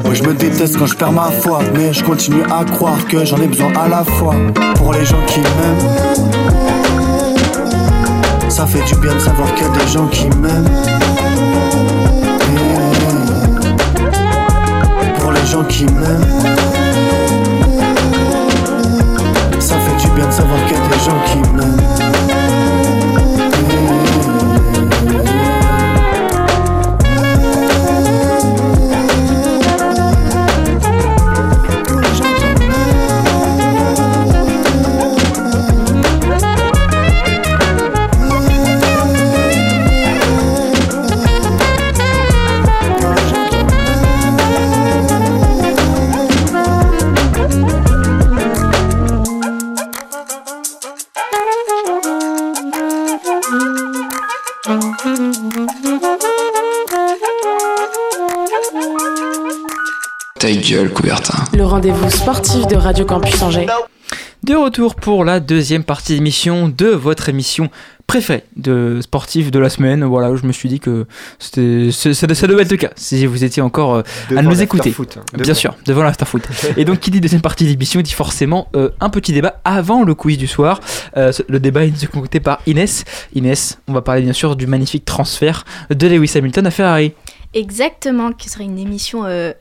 [0.06, 3.26] Ouais, je me déteste quand je perds ma foi, mais je continue à croire que
[3.26, 4.34] j'en ai besoin à la fois.
[4.76, 5.90] Pour les gens qui m'aiment,
[8.48, 11.05] ça fait du bien de savoir qu'il y a des gens qui m'aiment.
[15.46, 16.75] Gens qui m'aiment,
[60.68, 61.44] gueule, Coubertin.
[61.56, 63.66] Le rendez-vous sportif de Radio Campus Angers.
[64.42, 67.70] De retour pour la deuxième partie d'émission de votre émission
[68.06, 70.02] préférée de sportif de la semaine.
[70.04, 71.06] Voilà, je me suis dit que
[71.38, 74.02] c'était, ça, ça devait être le cas si vous étiez encore euh,
[74.36, 74.90] à nous écouter.
[74.90, 75.24] foot, hein.
[75.34, 75.54] Bien Devant.
[75.54, 76.42] sûr, devant l'afterfoot.
[76.76, 80.14] Et donc, qui dit deuxième partie d'émission dit forcément euh, un petit débat avant le
[80.14, 80.80] quiz du soir.
[81.16, 83.04] Euh, le débat est concocté par Inès.
[83.34, 87.12] Inès, on va parler bien sûr du magnifique transfert de Lewis Hamilton à Ferrari.
[87.54, 89.52] Exactement, qui serait une émission euh,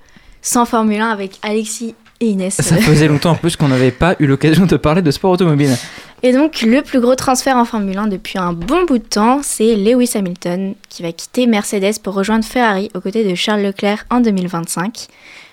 [0.45, 2.53] sans Formule 1 avec Alexis et Inès.
[2.53, 5.75] Ça faisait longtemps en plus qu'on n'avait pas eu l'occasion de parler de sport automobile.
[6.23, 9.41] Et donc, le plus gros transfert en Formule 1 depuis un bon bout de temps,
[9.43, 14.05] c'est Lewis Hamilton qui va quitter Mercedes pour rejoindre Ferrari aux côtés de Charles Leclerc
[14.11, 15.07] en 2025.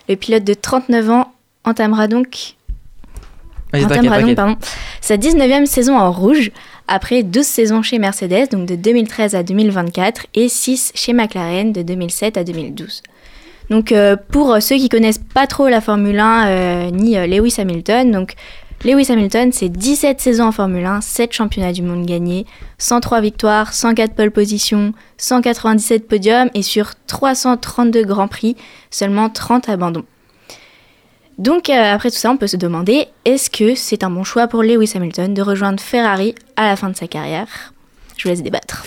[0.08, 1.32] Le pilote de 39 ans
[1.64, 2.54] entamera donc
[3.72, 4.56] entamera donc pardon,
[5.00, 6.50] sa 19e saison en rouge
[6.86, 11.80] après 12 saisons chez Mercedes, donc de 2013 à 2024, et 6 chez McLaren de
[11.80, 13.02] 2007 à 2012.
[13.70, 17.54] Donc euh, pour ceux qui connaissent pas trop la Formule 1 euh, ni euh, Lewis
[17.58, 18.34] Hamilton, donc
[18.84, 22.46] Lewis Hamilton c'est 17 saisons en Formule 1, 7 championnats du monde gagnés,
[22.78, 28.56] 103 victoires, 104 pole positions, 197 podiums et sur 332 grands prix,
[28.90, 30.04] seulement 30 abandons.
[31.38, 34.48] Donc euh, après tout ça, on peut se demander est-ce que c'est un bon choix
[34.48, 37.72] pour Lewis Hamilton de rejoindre Ferrari à la fin de sa carrière?
[38.16, 38.84] Je vous laisse débattre.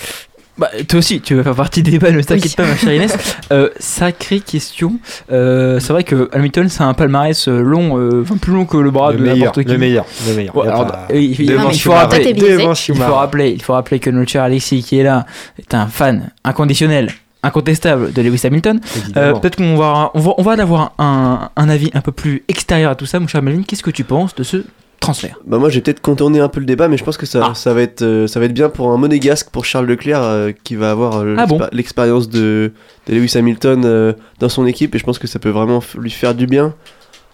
[0.58, 2.56] Bah, toi aussi, tu vas faire partie des débats, ne t'inquiète Oui.
[2.56, 3.18] pas, ma chère Inès.
[3.52, 4.94] Euh, sacrée question.
[5.32, 8.78] Euh, c'est vrai que Hamilton, c'est un palmarès euh, long, euh, enfin plus long que
[8.78, 9.72] le bras Le de meilleur, n'importe qui.
[9.72, 10.56] le meilleur, le meilleur.
[10.56, 13.14] Ouais, Y a alors, pas- il, il- Devant non, mais il faut rappeler, il faut
[13.16, 15.26] rappeler, il faut rappeler que notre cher Alexis qui est là
[15.60, 17.12] est un fan inconditionnel,
[17.44, 18.80] incontestable de Lewis Hamilton.
[19.18, 19.34] Euh.
[19.34, 22.92] Peut-être qu'on va, on va, on va avoir un, un avis un peu plus extérieur
[22.92, 23.62] à tout ça, mon cher Melvin.
[23.62, 24.64] Qu'est-ce que tu penses de ce
[25.06, 27.48] transfert Bah moi j'ai peut-être contourné un peu le débat mais je pense que ça,
[27.52, 27.56] Ah.
[27.56, 30.52] ça, va, être, euh, ça va être bien pour un monégasque pour Charles Leclerc euh,
[30.64, 32.72] qui va avoir euh, Ah bon l'expérience de,
[33.08, 36.36] de Lewis Hamilton dans son équipe et je pense que ça peut vraiment lui faire
[36.36, 36.74] du bien.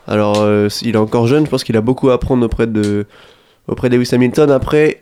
[0.07, 0.45] Alors
[0.81, 3.05] il est encore jeune, je pense qu'il a beaucoup à apprendre auprès de,
[3.67, 4.49] auprès de Lewis Hamilton.
[4.51, 5.01] Après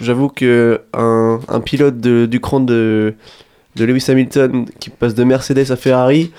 [0.00, 3.14] j'avoue que un, un pilote de- du cran de,
[3.76, 6.32] de Lewis Hamilton qui passe de Mercedes à Ferrari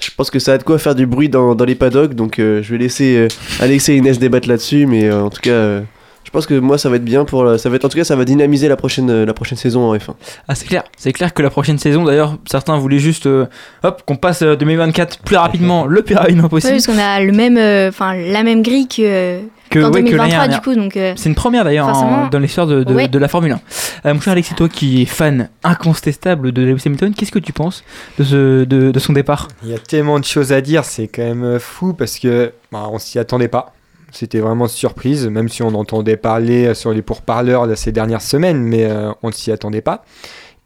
[0.00, 2.38] je pense que ça a de quoi faire du bruit dans, dans les paddocks, donc
[2.38, 3.28] euh, je vais laisser euh,
[3.60, 5.82] Alex et Inès débattre là-dessus, mais euh, en tout cas,
[6.28, 7.96] je pense que moi ça va être bien pour la- ça va être en tout
[7.96, 10.12] cas ça va dynamiser la prochaine euh, la prochaine saison en F1.
[10.46, 13.46] Ah, c'est clair, c'est clair que la prochaine saison, d'ailleurs, certains voulaient juste euh,
[13.82, 16.74] hop, qu'on passe euh, 2024 plus rapidement, le plus rapidement Oui, possible.
[16.74, 20.14] parce qu'on a le même, euh, enfin la même grille que, que, qu'en ouais, que
[20.16, 20.74] l'année 2023 du coup.
[20.74, 23.08] Donc, euh, C'est une première d'ailleurs en- dans l'histoire de, de, Ouais.
[23.08, 23.60] de la Formule 1.
[24.06, 27.52] Euh, mon cher Alexis, toi qui es fan incontestable de Lewis Hamilton, qu'est-ce que tu
[27.54, 27.82] penses
[28.18, 29.48] de, ce, de, de son départ?
[29.62, 32.52] Il y a tellement de choses à dire, c'est quand même euh, fou parce que
[32.70, 33.72] bah, on s'y attendait pas.
[34.10, 38.62] C'était vraiment surprise, même si on entendait parler sur les pourparleurs là, ces dernières semaines,
[38.62, 40.04] mais euh, on ne s'y attendait pas.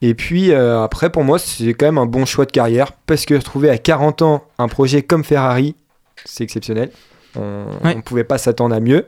[0.01, 3.25] Et puis euh, après, pour moi, c'est quand même un bon choix de carrière parce
[3.27, 5.75] que trouver à 40 ans un projet comme Ferrari,
[6.25, 6.91] c'est exceptionnel.
[7.37, 7.95] On Ouais.
[7.95, 9.07] ne pouvait pas s'attendre à mieux.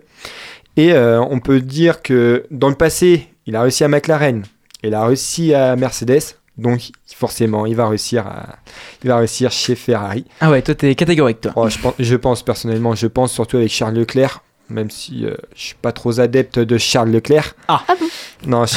[0.76, 4.42] Et euh, on peut dire que dans le passé, il a réussi à McLaren,
[4.82, 8.56] il a réussi à Mercedes, donc forcément, il va réussir, à,
[9.02, 10.24] il va réussir chez Ferrari.
[10.40, 11.52] Ah ouais, toi t'es catégorique toi.
[11.56, 15.34] Oh, je, pense, je pense personnellement, je pense surtout avec Charles Leclerc, même si euh,
[15.56, 17.54] je suis pas trop adepte de Charles Leclerc.
[17.68, 17.82] Ah.
[17.88, 18.06] Ah bon?
[18.46, 18.76] Non, je,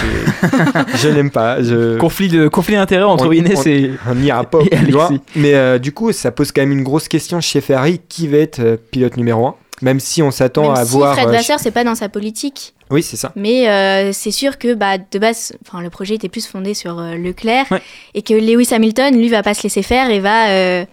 [0.98, 1.62] je n'aime pas.
[1.62, 3.92] Je, Conflit de conflit d'intérêts entre on- Inès on- et.
[4.10, 5.10] on n'ira pas Et plus loin.
[5.36, 8.00] Mais euh, du coup, ça pose quand même une grosse question chez Ferrari.
[8.10, 11.14] Qui va être euh, pilote numéro 1 Même si on s'attend même à si voir.
[11.16, 12.74] Fred euh, Vasseur, c'est pas dans sa politique.
[12.90, 13.32] Oui, c'est ça.
[13.36, 16.98] Mais euh, c'est sûr que bah, de base, enfin, le projet était plus fondé sur
[17.00, 17.82] euh, Leclerc Ouais.
[18.16, 20.86] et que Lewis Hamilton, lui, va pas se laisser faire et va, euh,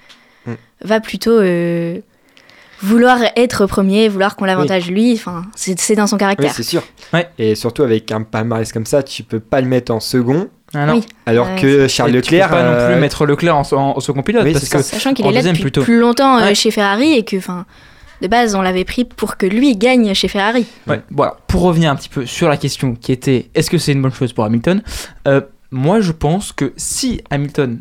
[0.46, 0.52] Mm.
[0.82, 1.98] va plutôt euh,
[2.82, 5.14] vouloir être premier, vouloir qu'on l'avantage lui.
[5.14, 6.52] Enfin, c'est c'est dans son Oui, caractère.
[6.52, 6.82] c'est sûr.
[7.14, 7.28] Ouais.
[7.38, 10.48] Et surtout avec un palmarès comme ça, tu peux pas le mettre en second.
[10.74, 10.94] Ah non.
[10.96, 11.04] Oui.
[11.24, 12.48] Alors Ouais, que Charles Leclerc.
[12.48, 14.68] Tu peux pas non plus euh, mettre Leclerc en, en- en second pilote Oui, parce
[14.68, 14.82] que.
[14.82, 15.82] Sachant qu'il est là depuis plutôt.
[15.82, 16.54] plus longtemps euh, Ouais.
[16.54, 17.64] chez Ferrari et que, enfin,
[18.22, 20.66] de base, on l'avait pris pour que lui gagne chez Ferrari.
[20.87, 21.37] Ouais, voilà.
[21.48, 24.12] Pour revenir un petit peu sur la question qui était est-ce que c'est une bonne
[24.12, 24.83] chose pour Hamilton
[25.29, 27.81] Euh, Moi, je pense que si Hamilton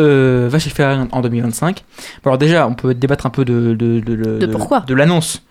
[0.00, 1.84] euh, va chez Ferrari en 2025,
[2.22, 5.42] bon, alors déjà, on peut débattre un peu de de, de, De pourquoi de l'annonce.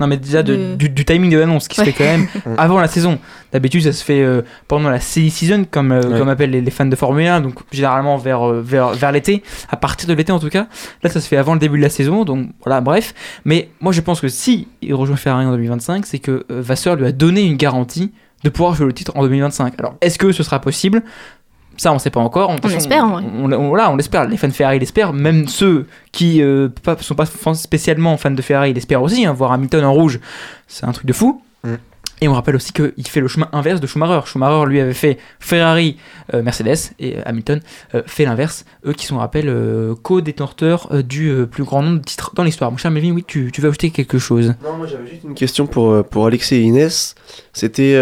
[0.00, 2.28] Non mais déjà de- De- du, du timing de l'annonce qui se fait quand même
[2.58, 3.18] avant la saison.
[3.52, 6.18] D'habitude ça se fait euh, pendant la silly season comme, euh, Ouais.
[6.18, 9.42] comme appellent les, les fans de Formule 1, donc généralement vers, euh, vers, vers l'été,
[9.68, 10.68] à partir de l'été en tout cas.
[11.02, 13.12] Là ça se fait avant le début de la saison, donc voilà bref.
[13.44, 16.94] Mais moi je pense que si il rejoint Ferrari en 2025, c'est que euh, Vasseur
[16.94, 18.12] lui a donné une garantie
[18.44, 19.74] de pouvoir jouer le titre en 2025.
[19.80, 21.02] Alors est-ce que ce sera possible?
[21.78, 22.50] Ça, on sait pas encore.
[22.50, 23.04] On façon, espère.
[23.04, 24.26] On, on- voilà, on l'espère.
[24.26, 25.12] Les fans de Ferrari l'espèrent.
[25.12, 29.24] Même ceux qui euh, pas, sont pas spécialement fans de Ferrari l'espèrent aussi.
[29.24, 29.32] hein.
[29.32, 30.20] Voir Hamilton en rouge,
[30.66, 31.40] c'est un truc de fou.
[31.64, 31.74] Mm.
[32.20, 34.26] Et on rappelle aussi qu'il fait le chemin inverse de Schumacher.
[34.26, 35.96] Schumacher, lui, avait fait Ferrari,
[36.34, 37.60] euh, Mercedes, et euh, Hamilton
[37.94, 38.64] euh, fait l'inverse.
[38.86, 39.52] Eux qui sont, on rappelle,
[40.02, 42.70] co-détenteurs du plus grand nombre de titres dans l'histoire.
[42.70, 44.54] Mon cher Melvin, oui, tu, veux ajouter quelque chose?
[44.62, 47.14] Non, moi j'avais juste une question pour, pour Alexis et Inès.
[47.52, 47.94] C'était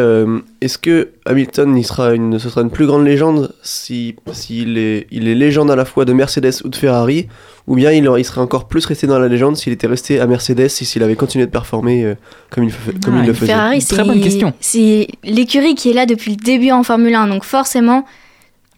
[0.60, 5.06] est-ce que Hamilton il sera une, ce sera une plus grande légende si s'il est,
[5.10, 7.28] il est légende à la fois de Mercedes ou de Ferrari?
[7.66, 10.26] Ou bien il, il serait encore plus resté dans la légende s'il était resté à
[10.26, 12.14] Mercedes et s'il avait continué de performer euh,
[12.50, 14.52] comme il, fa- comme Ah, il le faisait Ferrari, Très bonne question.
[14.60, 18.04] c'est l'écurie qui est là depuis le début en Formule 1, donc forcément,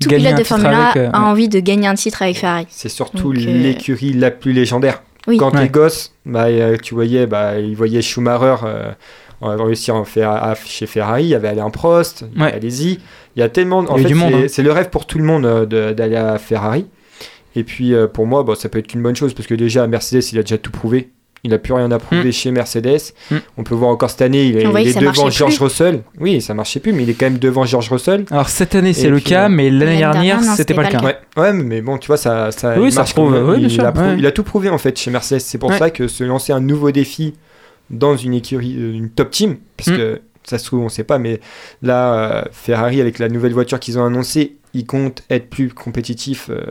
[0.00, 1.26] tout Gagner pilote de Formule 1 avec, euh, a ouais.
[1.26, 2.66] envie de gagner un titre avec Ferrari.
[2.70, 5.02] C'est surtout euh, l'écurie la plus légendaire.
[5.26, 5.36] Oui.
[5.36, 5.62] Quand Ouais.
[5.64, 6.46] t'es gosse, bah,
[6.82, 8.54] tu voyais, bah, il voyait Schumacher
[9.42, 12.52] réussir en Fer- à- chez Ferrari, il y avait Alain Prost, avait Ouais.
[12.54, 12.98] allez-y.
[13.36, 13.82] Il y a tellement.
[13.84, 14.46] Il En fait, du monde, c'est- hein.
[14.48, 16.86] c'est le rêve pour tout le monde de- d'aller à Ferrari.
[17.56, 19.86] Et puis euh, pour moi, bon, ça peut être qu'une bonne chose parce que déjà,
[19.86, 21.10] Mercedes, il a déjà tout prouvé.
[21.44, 22.98] Il n'a plus rien à prouver chez Mercedes.
[23.30, 23.36] Mm.
[23.58, 25.64] On peut voir encore cette année, il est, il devant George plus.
[25.64, 26.02] Russell.
[26.18, 28.24] Oui, ça marchait plus, mais il est quand même devant George Russell.
[28.32, 31.00] Alors cette année, c'est le cas, euh, mais l'année dernière, c'était pas le cas.
[31.00, 33.84] Ouais, ouais, mais bon, tu vois, ça, ça, Oui, il ça prouve, oui, il, sûr,
[33.84, 34.16] a prou- ouais.
[34.18, 35.38] il a tout prouvé en fait chez Mercedes.
[35.40, 35.78] C'est pour Ouais.
[35.78, 37.34] ça que se lancer un nouveau défi
[37.88, 39.96] dans une écurie, euh, une top team, parce Mm.
[39.96, 41.38] que ça se trouve, on sait pas, mais
[41.82, 46.48] là, euh, Ferrari, avec la nouvelle voiture qu'ils ont annoncée, ils comptent être plus compétitifs
[46.50, 46.62] euh,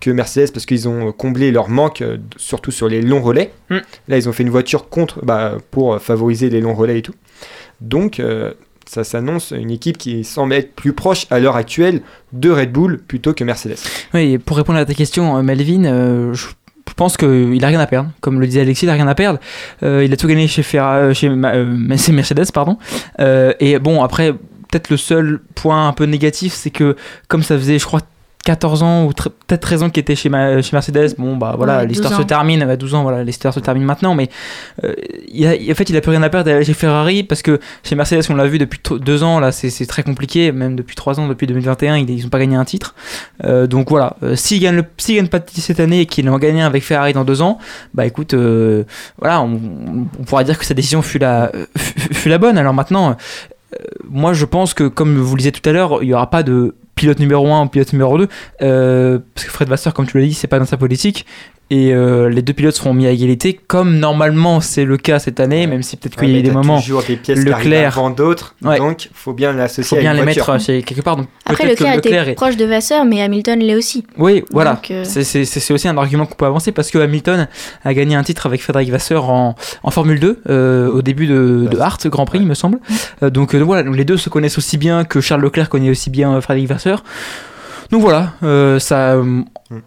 [0.00, 3.52] que Mercedes parce qu'ils ont comblé leur manque, euh, surtout sur les longs relais.
[3.70, 3.76] Mm.
[4.08, 7.02] Là, ils ont fait une voiture contre, bah, pour euh, favoriser les longs relais et
[7.02, 7.14] tout.
[7.80, 8.52] Donc, euh,
[8.86, 12.00] ça s'annonce une équipe qui semble être plus proche à l'heure actuelle
[12.32, 13.76] de Red Bull plutôt que Mercedes.
[14.14, 16.46] Oui, et pour répondre à ta question, Melvin, euh, je
[16.88, 18.10] je pense qu'il a rien à perdre.
[18.20, 19.38] Comme le disait Alexis, il a rien à perdre.
[19.82, 21.64] Euh, il a tout gagné chez, Ferra- euh,
[22.12, 22.76] Mercedes, pardon.
[23.20, 26.96] Euh, et bon, après, peut-être le seul point un peu négatif, c'est que
[27.28, 28.00] comme ça faisait, je crois,
[28.48, 31.54] 14 ans ou tr- peut-être 13 ans qu'il était chez, Ma- chez Mercedes, bon, bah
[31.56, 34.30] voilà, Ouais, l'histoire 12 se termine, bah, 12 ans, voilà, l'histoire se termine maintenant, mais
[34.84, 34.94] euh,
[35.28, 37.60] il a, en fait, il a plus rien à perdre d'aller chez Ferrari parce que
[37.84, 40.96] chez Mercedes, on l'a vu depuis t- deux ans, là, c'est très compliqué, même depuis
[40.96, 42.94] trois ans, depuis 2021, ils n'ont pas gagné un titre.
[43.44, 46.26] Euh, donc voilà, euh, s'il gagne, le- gagne pas de titre cette année et qu'il
[46.30, 47.58] en gagne un avec Ferrari dans deux ans,
[47.92, 48.84] bah écoute, euh,
[49.18, 49.60] voilà, on,
[50.18, 52.56] on pourra dire que sa décision fut la, fut, fut la bonne.
[52.56, 53.14] Alors maintenant,
[54.08, 56.42] moi je pense que comme vous le disiez tout à l'heure, il n'y aura pas
[56.42, 58.28] de pilote numéro 1 ou pilote numéro 2,
[58.60, 61.24] euh, parce que Fred Vasseur, comme tu l'as dit, c'est pas dans sa politique.
[61.70, 65.38] Et euh, les deux pilotes seront mis à égalité, comme normalement c'est le cas cette
[65.38, 66.80] année, même si peut-être qu'il y a eu des moments.
[66.80, 68.78] toujours des pièces Leclerc, avant d'autres, Ouais.
[68.78, 70.50] donc faut bien il l'associer faut à bien une les voiture.
[70.50, 71.16] mettre chez quelque part.
[71.16, 74.02] Donc Après, peut-être que Leclerc était Leclerc est- proche de Vasseur, mais Hamilton l'est aussi.
[74.16, 74.80] Oui, voilà.
[74.90, 77.48] Euh, C'est- aussi un argument qu'on peut avancer parce que Hamilton
[77.84, 81.68] a gagné un titre avec Frédéric Vasseur en, en Formule 2 euh, au début de,
[81.70, 82.78] de Hart Grand Prix, il me semble.
[83.22, 85.90] Euh, donc euh, voilà, donc les deux se connaissent aussi bien que Charles Leclerc connaît
[85.90, 87.04] aussi bien euh, Frédéric Vasseur.
[87.90, 89.40] Donc voilà, euh, ça, euh,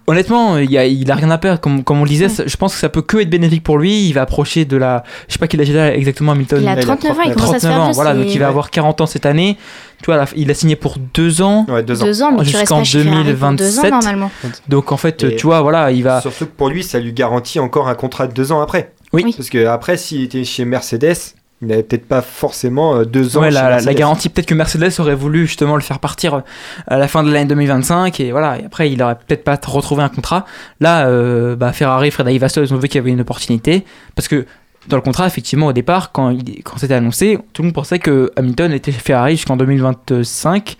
[0.08, 1.60] honnêtement, il, y a, il a rien à perdre.
[1.62, 3.78] Comme, comme on le disait, ça- je pense que ça peut que être bénéfique pour
[3.78, 4.08] lui.
[4.08, 5.04] Il va approcher de la.
[5.28, 6.60] Je sais pas quel âge il a exactement, Hamilton.
[6.64, 8.48] Il a 39 ans, il commence à se faire 39 ans, voilà, donc il va
[8.48, 9.58] avoir 40 ans cette année.
[10.00, 11.66] Tu vois, la- il a signé pour deux ans.
[11.70, 12.06] Ouais, deux ans.
[12.06, 13.92] Deux ans, Jusqu'en pas chez Ferrari pour deux ans 2027.
[13.92, 14.32] normalement.
[14.68, 16.22] Donc en fait, Et- tu vois, voilà, il va.
[16.22, 18.94] Surtout que pour lui, ça lui garantit encore un contrat de deux ans après.
[19.14, 19.22] Oui.
[19.26, 19.34] Oui.
[19.38, 21.18] Parce que après, s'il était chez Mercedes,
[21.62, 24.92] il n'avait peut-être pas forcément euh, deux ans Ouais, la, la- garantie, peut-être que Mercedes
[25.00, 26.40] aurait voulu justement le faire partir euh,
[26.88, 30.02] à la fin de l'année 2025 et voilà, et après il aurait peut-être pas retrouvé
[30.04, 30.46] un contrat.
[30.80, 34.28] Là, euh, bah, Ferrari, Frédéric Vasseur, ils ont vu qu'il y avait une opportunité parce
[34.28, 34.46] que
[34.88, 38.00] dans le contrat, effectivement, au départ, quand, il- quand c'était annoncé, tout le monde pensait
[38.00, 40.76] que Hamilton était Ferrari jusqu'en 2025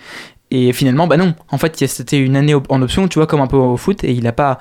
[0.50, 3.48] et finalement, bah non, en fait, c'était une année en option, tu vois, comme un
[3.48, 4.58] peu au foot et il a pas.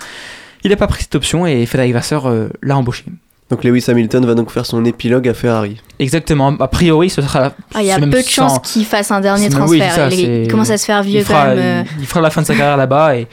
[0.62, 3.04] Il a pas pris cette option et Frédéric Vasseur euh, l'a embauché.
[3.50, 5.80] Donc Lewis Hamilton va donc faire son épilogue à Ferrari.
[5.98, 6.54] Exactement.
[6.60, 7.52] A priori, ce sera.
[7.74, 9.94] Ah, il y a peu de chances qu'il fasse un dernier oui, transfert.
[9.94, 11.58] ça, il, il commence à se faire vieux il fera, quand même.
[11.58, 11.82] euh.
[11.96, 13.26] il, il fera la fin de sa carrière là-bas et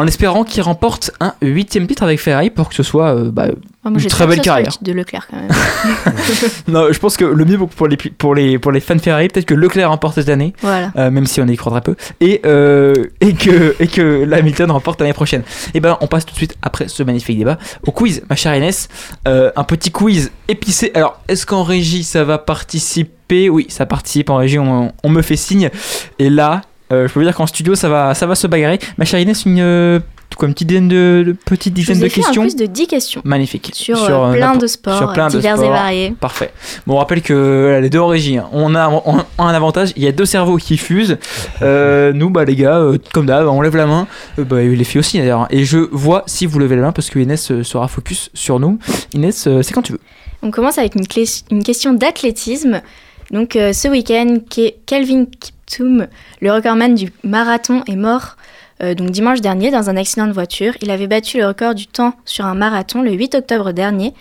[0.00, 3.46] en espérant qu'il remporte un huitième titre avec Ferrari pour que ce soit euh, bah,
[3.84, 4.72] Ah, Une très belle carrière.
[4.82, 5.48] de Leclerc quand même.
[6.68, 9.46] Non, je pense que le mieux pour les, pour les, pour les fans Ferrari, peut-être
[9.46, 10.92] que Leclerc remporte cette année, voilà.
[10.96, 14.26] euh, même si on y croidrait peu, et, euh, et que, et que
[14.70, 15.42] remporte l'année prochaine.
[15.74, 18.54] Et ben, on passe tout de suite, après ce magnifique débat, au quiz, ma chère
[18.54, 18.88] Inès.
[19.28, 20.92] Euh, un petit quiz épicé.
[20.94, 23.48] Alors, est-ce qu'en régie, ça va participer?
[23.48, 25.70] Oui, ça participe en régie, on, on me fait signe.
[26.18, 28.78] Et là, euh, je peux vous dire qu'en studio, ça va, ça va se bagarrer.
[28.98, 30.00] Ma chère Inès, une, euh,
[30.36, 32.42] quoi, une petite dizaine de, de- petite Je dizaine vous de ai fait un questions.
[32.42, 33.70] quiz de 10 questions Magnifique.
[33.74, 35.70] sur, euh, euh, plein de sports sur plein de divers et sports.
[35.70, 36.14] variés.
[36.20, 36.52] Parfait.
[36.86, 39.92] Bon, on rappelle que les deux en régie, hein, on a on a un avantage,
[39.96, 41.18] il y a deux cerveaux qui fusent.
[41.62, 44.06] Euh, nous, bah les gars, euh, comme d'hab, on lève la main.
[44.38, 45.46] Euh, bah, les filles aussi d'ailleurs.
[45.50, 48.78] Et je vois si vous levez la main parce que Inès sera focus sur nous.
[49.12, 50.00] Inès, euh, c'est quand tu veux.
[50.42, 52.80] On commence avec une, clé- une question d'athlétisme.
[53.30, 56.06] Donc euh, ce week-end, Ke- Kelvin Kiptoum,
[56.40, 58.36] le recordman du marathon, est mort
[58.82, 60.72] euh, donc dimanche dernier dans un accident de voiture.
[60.82, 64.14] Il avait battu le record du temps sur un marathon le 8 octobre dernier.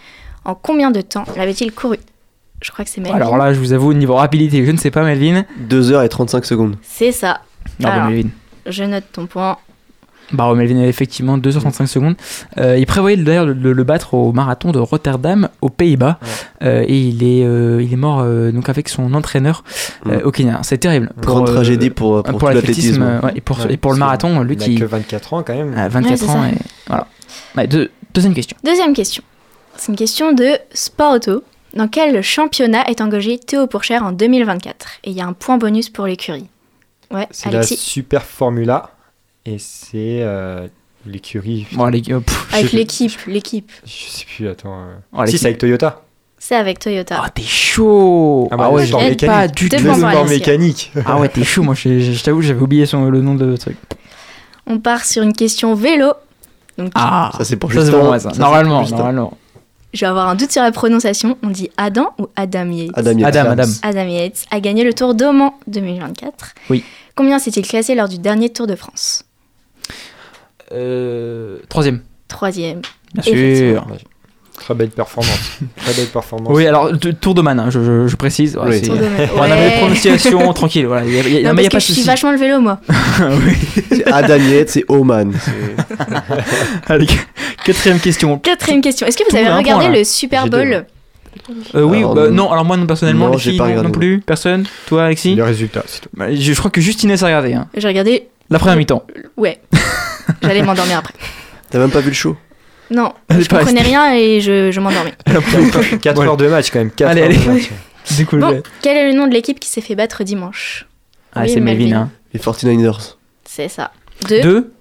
[0.46, 1.98] En combien de temps l'avait-il couru?
[2.62, 3.16] Je crois que c'est Melvin.
[3.16, 5.44] Alors là, je vous avoue, au niveau rapidité, je ne sais pas, Melvin.
[5.70, 6.76] 2h35 secondes.
[6.82, 7.40] C'est ça.
[7.84, 8.30] Alors, Melvin.
[8.66, 9.58] Je note ton point.
[10.32, 12.16] Bravo, Melvin avait effectivement 235 secondes.
[12.60, 16.20] Euh, il prévoyait d'ailleurs de le, le battre au marathon de Rotterdam, aux Pays-Bas.
[16.62, 19.64] Euh, et il est, euh, il est mort euh, donc avec son entraîneur
[20.08, 20.26] euh, Mm.
[20.26, 20.60] au Kenya.
[20.64, 21.12] C'est terrible.
[21.18, 24.42] Grande euh, tragédie pour, pour, l'athlétisme, euh, ouais, et pour, Ouais, et pour le marathon,
[24.42, 25.74] lui il a qui que 24 ans quand même.
[25.78, 26.46] a 24 Ouais, c'est ans.
[26.46, 26.56] Et,
[26.88, 27.08] voilà.
[27.58, 28.56] Ouais, deux- deuxième question.
[28.64, 29.24] Deuxième question.
[29.78, 31.44] C'est une question de sport auto.
[31.76, 35.58] Dans quel championnat est engagé Théo Pourchère en 2024 Et il y a un point
[35.58, 36.48] bonus pour l'écurie.
[37.12, 37.78] Ouais, C'est la Alexis.
[37.78, 38.92] Super Formula
[39.46, 40.68] et c'est euh,
[41.06, 41.68] l'écurie.
[41.74, 43.72] Bon, euh, je Avec l'équipe, l'équipe.
[43.86, 44.74] Je sais plus, attends.
[44.82, 44.96] euh.
[45.14, 46.02] Oh, si, c'est avec Toyota.
[46.38, 47.22] C'est avec Toyota.
[47.24, 49.26] Ah, t'es chaud Ah bah, Ah le ouais, j'avais mécanique.
[49.26, 49.76] pas du tout.
[49.78, 50.92] Le mécanique.
[51.06, 51.64] Ah ouais, t'es chaud.
[51.64, 53.76] Moi, je, je- je t'avoue, j'avais oublié son, le nom de truc.
[54.66, 56.14] On part sur une question vélo.
[56.78, 57.84] Donc, Ah, Ça, c'est pour ça,
[58.38, 59.38] Normalement, pour normalement.
[59.94, 61.38] je vais avoir un doute sur la prononciation.
[61.44, 63.36] On dit Adam ou Adam Yates Adam Yates.
[63.36, 63.70] Adam, Adam.
[63.82, 66.54] Adam Yates a gagné le Tour d'Oman 2024.
[66.70, 66.84] Oui.
[67.16, 69.24] Combien s'est-il classé lors du dernier Tour de France?
[71.70, 72.82] Troisième, Troisième.
[73.14, 73.88] bien sûr.
[74.56, 75.60] Très belle performance.
[75.78, 76.50] Très belle performance.
[76.54, 78.58] Oui, alors, tour de man, hein, je, je- je précise.
[78.58, 78.82] Ouais, Oui.
[78.82, 79.06] Tour de-
[79.38, 79.70] On avait Ouais.
[79.70, 80.86] les prononciations tranquille.
[80.86, 81.06] Voilà.
[81.06, 82.32] Il y a, y a- Non, mais il y a parce pas je suis vachement
[82.34, 82.80] le vélo, moi.
[83.90, 85.32] C'est Adam Yates, c'est Oman.
[86.88, 87.08] Allez,
[87.64, 88.38] quatrième question.
[88.40, 89.08] Quatrième question.
[89.08, 90.86] Est-ce que vous Tout avez regardé point, le Super Bowl?
[91.76, 92.32] Euh, oui, Alors, bah, non.
[92.36, 94.66] non, alors moi non personnellement, Non, les filles pas non, regardé, non plus, personne?
[94.88, 95.36] Toi, Alexis?
[95.36, 96.10] Les résultats, c'est tout.
[96.16, 97.54] Bah, je, je crois que juste Inès a regardé.
[97.54, 97.68] Hein.
[97.78, 98.28] J'ai regardé.
[98.50, 99.04] La première mi-temps.
[99.38, 99.60] Ouais.
[100.42, 101.14] J'allais m'endormir après.
[101.70, 102.36] T'as même pas vu le show
[102.92, 105.14] Non, je pas comprenais rien et je, je m'endormais.
[106.02, 106.32] 4 Voilà.
[106.32, 106.92] heures de match quand même.
[106.92, 107.38] 4 Allez, heures allez.
[107.38, 107.70] de match.
[108.18, 108.42] Découvre.
[108.54, 110.88] Bon, quel est le nom de l'équipe qui s'est fait battre dimanche
[111.36, 111.84] Ah, Oui, c'est Melvin.
[111.86, 112.00] Melvin.
[112.02, 112.10] Hein.
[112.34, 113.16] Les 49ers
[113.46, 113.92] C'est ça.
[114.28, 114.42] Deux.
[114.42, 114.74] Deux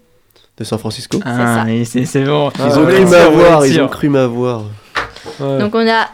[0.56, 1.20] de San Francisco.
[1.24, 2.50] Ah, c'est c'est bon.
[2.56, 4.62] Ils Ah, ont ouais, cru m'avoir, ils ont cru m'avoir.
[5.38, 5.58] Ouais.
[5.60, 6.08] Donc on a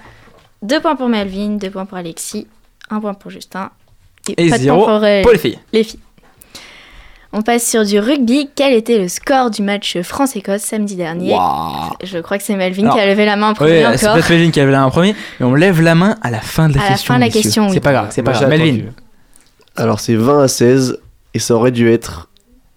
[0.60, 2.46] deux points pour Melvin, deux points pour Alexis,
[2.90, 3.70] un point pour Justin
[4.36, 5.58] Et pas de zéro point pour euh, Pour les filles.
[5.72, 6.00] les filles.
[7.36, 8.48] On passe sur du rugby.
[8.54, 11.36] Quel était le score du match France-Écosse samedi dernier.
[12.04, 14.06] Je crois que c'est Melvin Alors, qui a levé la main en premier Ouais, c'est
[14.06, 16.68] peut-être Melvin qui avait là en premier, mais on lève la main à la fin
[16.68, 17.12] de la À la question.
[17.12, 17.72] fin de la question, oui.
[17.74, 18.48] C'est pas grave, c'est pas grave.
[18.48, 18.84] Melvin.
[19.76, 21.00] Alors c'est 20 à 16
[21.34, 22.28] et ça aurait dû être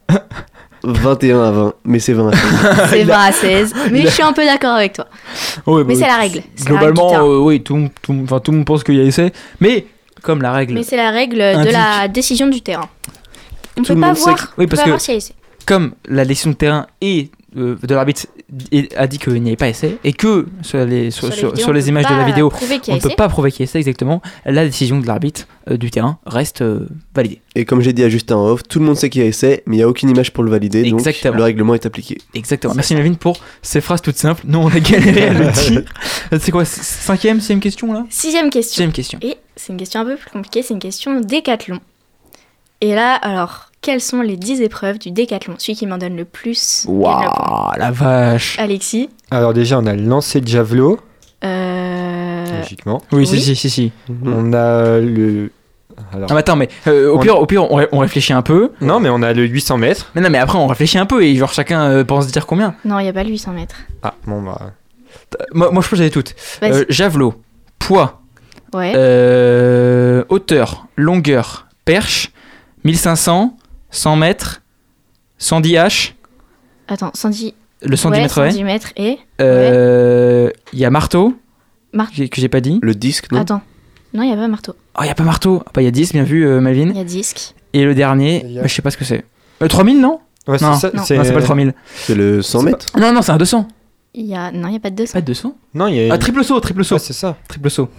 [0.84, 2.42] 21 à 20, mais c'est 20 à 16.
[2.90, 3.74] C'est 20 à 16.
[3.92, 5.08] Mais je suis un peu d'accord avec toi.
[5.66, 6.42] Ouais, Mais bah, c'est la règle.
[6.60, 9.34] La Globalement, euh, oui, tout, tout, enfin, tout le monde pense qu'il y a essai,
[9.60, 9.86] mais
[10.22, 11.68] comme la règle, Mais c'est la règle Indique.
[11.68, 12.88] de la décision du terrain.
[13.78, 14.36] On Tout peut le pas monde sait voir.
[14.38, 15.34] que- Oui, on parce peut que- essai.
[15.66, 18.28] comme la décision de terrain et euh, de l'arbitre
[18.98, 21.70] a dit qu'il n'y avait pas essai, et que sur les, sur, sur- vidéos, sur
[21.70, 22.52] on les peut images de la vidéo,
[22.90, 25.76] on ne peut pas prouver qu'il y a essai exactement, la décision de l'arbitre euh,
[25.78, 27.42] du terrain reste euh, validée.
[27.56, 29.28] Et comme j'ai dit à Justin en off, tout le monde sait qu'il y a
[29.28, 31.36] essai, mais il n'y a aucune image pour le valider, donc Exactement.
[31.38, 32.18] le règlement est appliqué.
[32.36, 32.74] Exactement.
[32.76, 34.44] Merci Melvin pour ces phrases toutes simples.
[34.46, 35.84] Nous, on a galéré à le dire.
[36.40, 38.06] C'est quoi Cinquième, sixième question là?
[38.10, 38.70] Sixième question.
[38.72, 39.20] Sixième question.
[39.22, 41.80] Et c'est une question un peu plus compliquée, c'est une question décathlon.
[42.82, 45.56] Et là, alors, quelles sont les 10 épreuves du décathlon?
[45.58, 46.86] Celui qui m'en donne le plus.
[46.88, 48.58] Waouh, la vache.
[48.60, 51.00] Alexis Alors déjà, on a le lancer de javelot,
[51.44, 52.46] euh...
[52.60, 53.02] logiquement.
[53.12, 53.28] Oui, oui.
[53.28, 53.92] si, si, si, si.
[54.26, 55.52] On a le...
[56.14, 56.28] Alors...
[56.30, 58.44] Ah, mais attends, mais euh, au, On- pire, au pire, on, ré- on réfléchit un
[58.44, 58.72] peu.
[58.82, 60.12] Non, mais on a le 800 mètres.
[60.14, 62.76] Mais non, mais après, on réfléchit un peu et genre chacun euh, pense dire combien.
[62.86, 63.78] Non, il n'y a pas le 800 mètres.
[64.04, 64.74] Ah, bon, bah...
[65.54, 66.36] Moi, moi je pense que j'avais toutes.
[66.62, 67.34] Euh, javelot,
[67.80, 68.22] poids,
[68.74, 68.94] ouais.
[68.96, 72.32] euh, hauteur, longueur, perche,
[72.88, 73.58] 1500,
[73.92, 74.62] 100 mètres,
[75.40, 76.14] 110 H,
[76.88, 78.52] Attends, 110, le 110 ouais, mètres ouais.
[78.52, 79.18] 110 mètres et.
[79.42, 81.36] Euh, Il y a marteau,
[81.92, 82.80] Mar- que j'ai pas dit.
[82.82, 83.42] Le disque, non?
[83.42, 83.62] Attends.
[84.14, 84.74] Non, il n'y a pas marteau.
[84.98, 85.62] Oh, il y a pas marteau.
[85.66, 86.90] Ah, bah, il y a 10, bien vu, euh, Malvin.
[86.92, 87.54] Il y a disque.
[87.74, 89.26] Et le dernier, Il a- bah, je sais pas ce que c'est.
[89.62, 90.22] Euh, 3000, non?
[90.48, 91.74] Ouais, Non, c'est pas le 3000.
[91.94, 92.86] C'est le 100 C'est mètres?
[92.98, 93.68] Non, non, c'est un 200.
[94.14, 94.50] Il y a...
[94.52, 95.12] Non, il n'y a pas de 200.
[95.14, 96.14] Pas de 200 Non, il y a.
[96.14, 96.96] Ah, triple saut, triple saut.
[96.96, 97.36] Ouais, c'est ça.
[97.50, 97.90] Triple saut.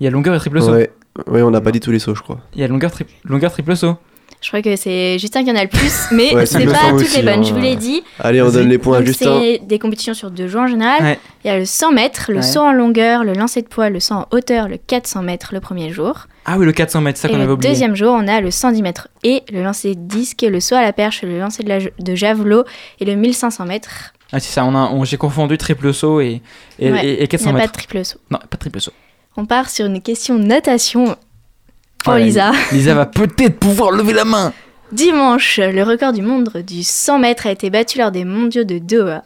[0.00, 0.70] Il y a longueur et triple saut.
[0.72, 0.92] Ouais.
[1.26, 2.38] ouais, on n'a pas dit tous les sauts, je crois.
[2.54, 3.96] Il y a longueur, tri- longueur triple saut.
[4.40, 6.98] Je crois que c'est Justin qui en a le plus, mais Ouais, c'est pas le
[6.98, 7.40] toutes aussi, les bonnes.
[7.40, 7.42] hein.
[7.42, 8.02] Je vous l'ai dit.
[8.20, 9.40] Allez, on donne les points à Justin.
[9.40, 11.02] C'est des compétitions sur deux jours en général.
[11.02, 11.18] Ouais.
[11.44, 12.42] Il y a le 100 mètres, le Ouais.
[12.42, 15.60] saut en longueur, le lancer de poids, le saut en hauteur, le 400 mètres le
[15.60, 16.26] premier jour.
[16.44, 17.70] Ah oui, le 400 mètres, ça et qu'on avait le oublié.
[17.72, 20.82] deuxième jour, on a le 110 mètres et le lancer de disque, le saut à
[20.82, 22.64] la perche, le lancer de, la, de javelot
[23.00, 24.14] et le 1500 mètres.
[24.32, 26.42] Ah, c'est ça, on a, on- j'ai confondu triple saut et,
[26.78, 27.72] et, Ouais, et- et 400 il n'y a mètres.
[27.72, 28.18] pas de triple saut.
[28.30, 28.92] Non, pas de triple saut.
[29.36, 31.16] On part sur une question natation
[32.10, 32.52] pour Lisa.
[32.72, 34.52] Lisa va peut-être pouvoir lever la main.
[34.90, 38.78] Dimanche, le record du monde du 100 mètres a été battu lors des mondiaux de
[38.78, 39.22] Doha,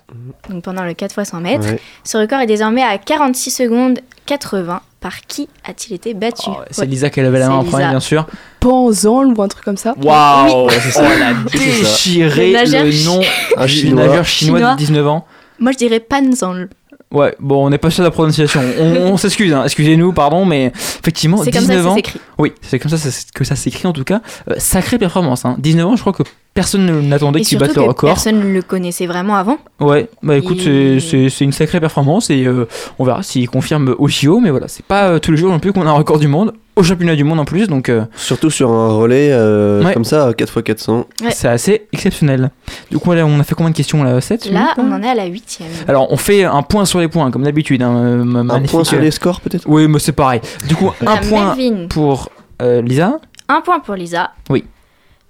[0.50, 1.66] donc pendant le 4 x 100 mètres.
[1.68, 1.80] Ouais.
[2.02, 4.80] Ce record est désormais à 46 secondes 80.
[5.00, 6.48] Par qui a-t-il été battu?
[6.48, 6.86] Oh, C'est Ouais.
[6.88, 8.26] Lisa qui a levé la main en premier, bien sûr.
[8.60, 9.94] Panzan ou un truc comme ça?
[10.02, 11.04] Waouh c'est ça.
[11.12, 13.20] elle a déchiré Le le nom
[13.64, 14.06] du chinois.
[14.06, 14.72] nageur chinois, Chinois.
[14.74, 15.26] de 19 ans.
[15.58, 16.66] Moi, je dirais Panzan.
[17.12, 18.60] Ouais, bon, on n'est pas sûr de la prononciation.
[18.80, 19.62] On, on s'excuse, hein.
[19.64, 21.94] excusez-nous, pardon, mais effectivement, C'est comme ça 19 que ça ans.
[21.94, 22.20] s'écrit.
[22.38, 24.20] Oui, c'est comme ça ça- que ça s'écrit en tout cas.
[24.50, 25.44] Euh, sacrée performance.
[25.44, 25.56] Hein.
[25.58, 26.22] 19 ans, je crois que
[26.54, 28.08] personne ne- n'attendait Et qu'il batte le record.
[28.10, 29.58] personne ne le connaissait vraiment avant.
[29.80, 32.66] Ouais, bah écoute, Il- c'est- une sacrée performance et euh,
[32.98, 35.58] on verra s'il confirme au JO, mais voilà, c'est pas euh, tous les jours non
[35.58, 38.04] plus qu'on a un record du monde, au championnat du monde en plus, donc euh,
[38.16, 39.92] Surtout sur un relais euh, Ouais.
[39.94, 41.04] comme ça, 4x400.
[41.22, 41.30] Ouais.
[41.30, 42.50] c'est assez exceptionnel.
[42.90, 44.20] Du coup, on a fait combien de questions là?
[44.20, 45.68] 7 Là, on en est à la huitième.
[45.88, 47.82] Alors, on fait un point sur les points, comme d'habitude.
[47.82, 49.64] hein, Un point sur les scores peut-être?
[49.66, 50.40] Oui, mais c'est pareil.
[50.68, 51.86] Du coup, un point Melvin.
[51.88, 52.30] pour
[52.62, 53.18] euh, Lisa.
[53.48, 54.30] Un point pour Lisa.
[54.48, 54.64] Oui.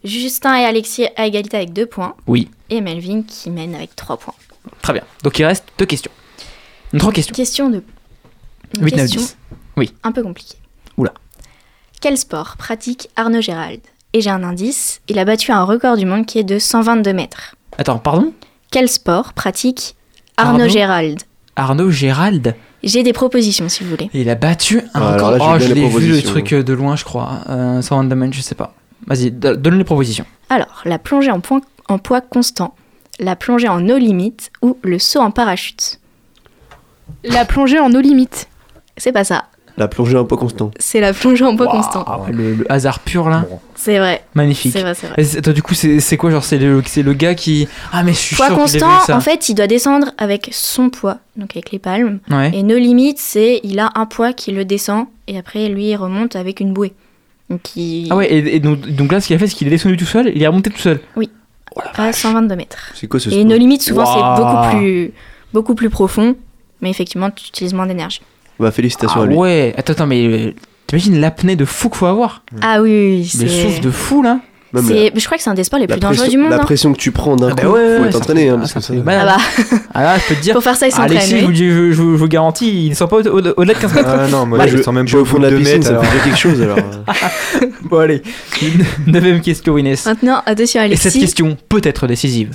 [0.05, 2.15] Justin et Alexis à égalité avec deux points.
[2.27, 4.35] Oui, Et Melvin qui mène avec trois points.
[4.83, 5.03] très bien.
[5.23, 6.11] Donc, il reste deux questions.
[6.99, 7.35] Trois questions.
[7.35, 7.83] Question de.
[8.77, 9.23] Une 8, 9, question
[9.79, 9.93] 10.
[10.03, 10.57] un peu compliquée.
[10.97, 11.13] Oula.
[12.01, 13.81] Quel sport pratique Arnaud Gérald?
[14.15, 17.13] Et j'ai un indice, il a battu un record du monde qui est de 122
[17.15, 17.55] mètres.
[17.79, 18.33] Attends, pardon?
[18.71, 19.95] Quel sport pratique
[20.37, 21.21] Arnaud, Arnaud Gérald?
[21.57, 22.55] Arnaud Gérald?
[22.83, 24.11] J'ai des propositions si vous voulez.
[24.13, 25.49] Il a battu un Ah, alors record.
[25.51, 27.39] là, oh, je l'ai vu le truc euh, de loin, je crois.
[27.49, 28.75] Euh, 122 mètres, je sais pas.
[29.07, 30.25] Vas-y, do- donne les propositions.
[30.51, 32.75] Alors, la plongée en, point- en poids constant,
[33.19, 35.99] la plongée en eau limite ou le saut en parachute
[37.25, 38.49] La plongée en eau limite.
[38.97, 39.45] C'est pas ça.
[39.79, 40.71] La plongée en poids constant.
[40.79, 42.05] C'est la plongée en poids constant.
[42.07, 43.47] Ah le, le hasard pur là.
[43.75, 44.23] C'est vrai.
[44.35, 44.71] Magnifique.
[44.75, 45.51] C'est vrai, c'est vrai.
[45.51, 47.67] Et du coup, c'est quoi Genre, c'est le, gars qui.
[47.91, 49.17] Ah, mais je suis Poids sûr constant, vu, ça.
[49.17, 52.19] en fait, il doit descendre avec son poids, donc avec les palmes.
[52.31, 52.51] Ouais.
[52.55, 55.97] Et no limite, c'est il a un poids qui le descend et après lui il
[55.97, 56.93] remonte avec une bouée.
[58.11, 59.97] Ah ouais, et, et donc, donc là, ce qu'il a fait, c'est qu'il est descendu
[59.97, 61.01] tout seul, il est remonté tout seul.
[61.97, 62.93] à 122 mètres.
[62.95, 65.13] C'est quoi ce Et sport no limite, souvent c'est beaucoup plus
[65.53, 66.37] beaucoup plus profond,
[66.81, 68.21] mais effectivement tu utilises moins d'énergie.
[68.59, 69.35] Bah, félicitations Ah à lui.
[69.37, 70.55] ouais, attends, attends, mais euh,
[70.87, 73.63] t'imagines l'apnée de fou qu'il faut avoir Ah oui, oui, Le c'est.
[73.63, 74.41] souffle de fou là
[74.73, 76.51] Même c'est- Je crois que c'est un des sports les plus dangereux du monde.
[76.51, 76.61] la hein.
[76.61, 78.45] pression que tu prends d'un Ah bah coup, ouais, faut ouais, être ça entraîné.
[78.45, 78.79] fait- hein, ah.
[78.89, 79.37] Ah bah,
[79.93, 80.53] Ah là, je peux te dire.
[80.55, 81.55] pour faire ça il Alexis, s'entraîne.
[81.55, 84.09] je vous, garantis, il ne sort pas au- au- au-delà de 15 mètres.
[84.09, 85.59] Ah non, moi Bah, je je sens même je pas au fond de la 2
[85.59, 85.87] piscine, mètres.
[85.89, 86.79] ça fait quelque chose alors.
[86.79, 87.67] euh.
[87.83, 88.23] Bon, allez.
[89.07, 90.07] Neuvième question, Inès.
[90.07, 91.21] Maintenant, attention Et cette Alexis.
[91.21, 92.53] question peut être décisive.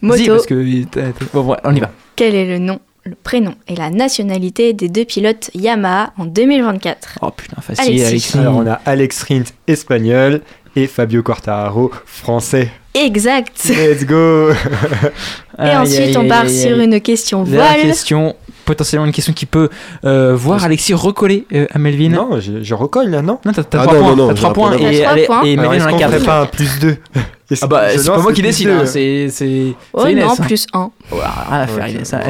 [0.00, 0.84] Moto, parce que.
[0.84, 1.02] t'as-
[1.32, 1.90] Bon, ouais, on y va.
[2.16, 7.18] quel est le nom, le prénom et la nationalité des deux pilotes Yamaha en 2024
[7.22, 8.04] Oh putain, facile, Alexis.
[8.06, 8.38] Alexis.
[8.38, 10.40] Alors on a Alex Rins espagnol
[10.76, 12.70] et Fabio Quartararo français.
[12.94, 13.64] Exact.
[13.70, 14.54] Let's go Et
[15.58, 17.80] Aïe, ensuite, aïe, on part aïe, sur une question La voile.
[17.82, 19.70] question, potentiellement une question qui peut
[20.04, 22.10] euh, voir Alexis recoller euh, à Melvin.
[22.10, 23.38] Non, je, je recolle là, non?
[23.46, 24.16] Non, t'as t'as Ah trois non, points.
[24.16, 26.12] non, non, trois un points point et, Melvin en a qu'on quatre.
[26.12, 26.96] ferait pas un plus 2
[27.62, 29.28] Ah bah, c'est pas moi qui décide, hein, c'est.
[29.30, 30.44] c'est Oh Inès, non, hein.
[30.44, 30.90] plus un.
[31.10, 31.90] Oh, rien à faire, Ok.
[31.92, 32.12] Inès.
[32.14, 32.20] hein.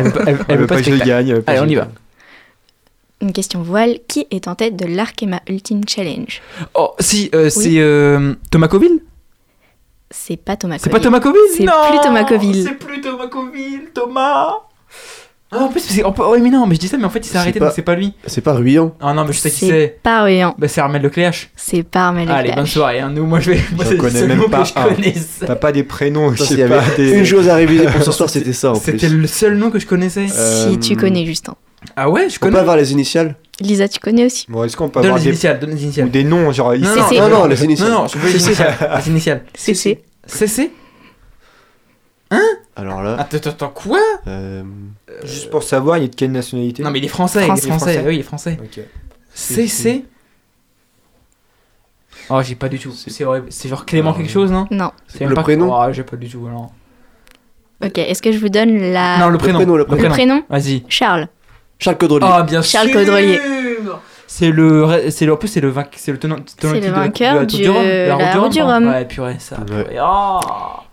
[0.48, 1.08] Elle veut pas, que je spectacle.
[1.08, 1.42] gagne.
[1.46, 1.88] Allez, on je y va.
[3.22, 3.98] Une question voile.
[4.08, 6.42] Qui est en tête de l'Arkema Ultimate Challenge?
[6.74, 9.00] Oh, si, euh, c'est euh, Thomas Coville?
[10.10, 11.04] C'est pas Thomas C'est pas Coville.
[11.04, 11.40] Thomas Coville?
[11.56, 12.64] C'est Non plus Thomas Coville.
[12.64, 14.56] C'est plus Thomas Coville, Thomas
[15.50, 16.04] Ah, en plus, c'est.
[16.04, 17.58] on peut- Ouais, mais non, mais je dis ça, mais en fait, il s'est arrêté,
[17.58, 18.12] pas- donc c'est pas lui.
[18.26, 18.94] C'est pas Ruyan.
[19.00, 20.00] Ah non, mais je sais qui C'est c'est.
[20.02, 20.54] pas Rian.
[20.58, 21.50] Bah, c'est Armel Lecléache.
[21.56, 23.10] C'est pas Armel Allez, bonne soirée, hein.
[23.10, 23.60] Nous, moi, je vais.
[23.76, 25.46] Moi, le connais même pas je.
[25.46, 26.96] T'as pas des prénoms, je s'il y sais avait.
[26.96, 27.18] Des...
[27.18, 29.78] Une chose à réviser pour ce soir, c'était ça en C'était le seul nom que
[29.78, 30.26] je connaissais.
[30.34, 31.54] Euh, Si tu connais Justin.
[31.96, 32.58] Ah ouais, je On peut connais.
[32.58, 34.46] avoir les initiales Lisa, tu connais aussi.
[34.48, 35.30] Bon, est-ce qu'on peut Donne avoir les des...
[35.30, 36.10] initiales, donne les ou initiales.
[36.10, 37.20] des noms, genre ici Non, non, CC.
[37.20, 37.90] Non, non, les initiales.
[37.90, 38.76] Non, non, je veux les initiales.
[38.96, 39.44] Les initiales.
[39.54, 40.02] CC.
[40.26, 40.70] CC
[42.74, 44.62] Alors là, Attends, attends, attends, quoi euh,
[45.24, 47.62] Juste pour savoir, il est de quelle nationalité Non, mais il est français, Français.
[47.62, 47.92] il est français.
[47.94, 48.08] Français.
[48.08, 48.58] Oui, il est français.
[48.62, 48.80] Ok.
[49.34, 50.04] CC
[52.30, 52.92] Oh, j'ai pas du tout.
[52.92, 53.46] C'est horrible.
[53.50, 54.90] C'est genre Clément quelque chose, non Non.
[55.08, 56.72] C'est le pas- prénom Oh, j'ai pas du tout, alors.
[57.84, 59.18] Ok, est-ce que je vous donne la...
[59.18, 59.58] Non, le prénom.
[59.58, 60.10] prénom, le le prénom.
[60.10, 60.84] prénom Vas-y.
[60.88, 61.28] Charles.
[61.82, 62.26] Charles Caudrelier.
[62.28, 63.40] Oh, bien Charles sûr Caudrelier.
[64.26, 66.86] C'est le, c'est le, en plus c'est le vainqueur, c'est le tenant, tenant C'est le
[66.86, 68.86] la- vainqueur de la Tour du- du Rhum, la du pardon.
[68.86, 68.88] Rhum.
[68.88, 69.56] Ouais, purée, ça.
[69.70, 69.96] Ouais.
[70.00, 70.40] Ah.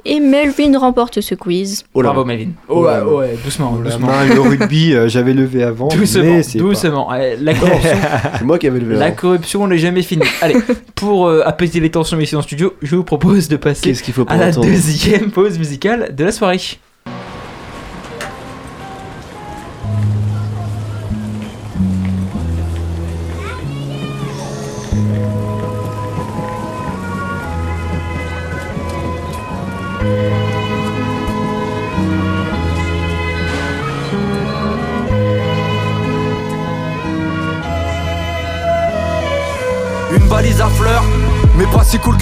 [0.03, 1.85] Et Melvin remporte ce quiz.
[1.93, 2.09] Oh là.
[2.09, 2.49] Bravo Melvin.
[2.67, 4.07] Oh, ouais, ouais, doucement, La doucement.
[4.07, 5.87] main, le rugby, euh, j'avais levé avant.
[5.87, 7.09] Doucement, mais c'est pas- doucement.
[7.09, 7.97] Allez, la corruption,
[8.39, 8.95] C'est moi qui avais levé.
[8.95, 10.23] la la corruption n'est jamais finie.
[10.41, 10.57] Allez,
[10.95, 14.25] pour euh, apaiser les tensions ici en studio, je vous propose de passer qu'il faut
[14.27, 16.59] à la deuxième pause musicale de la soirée.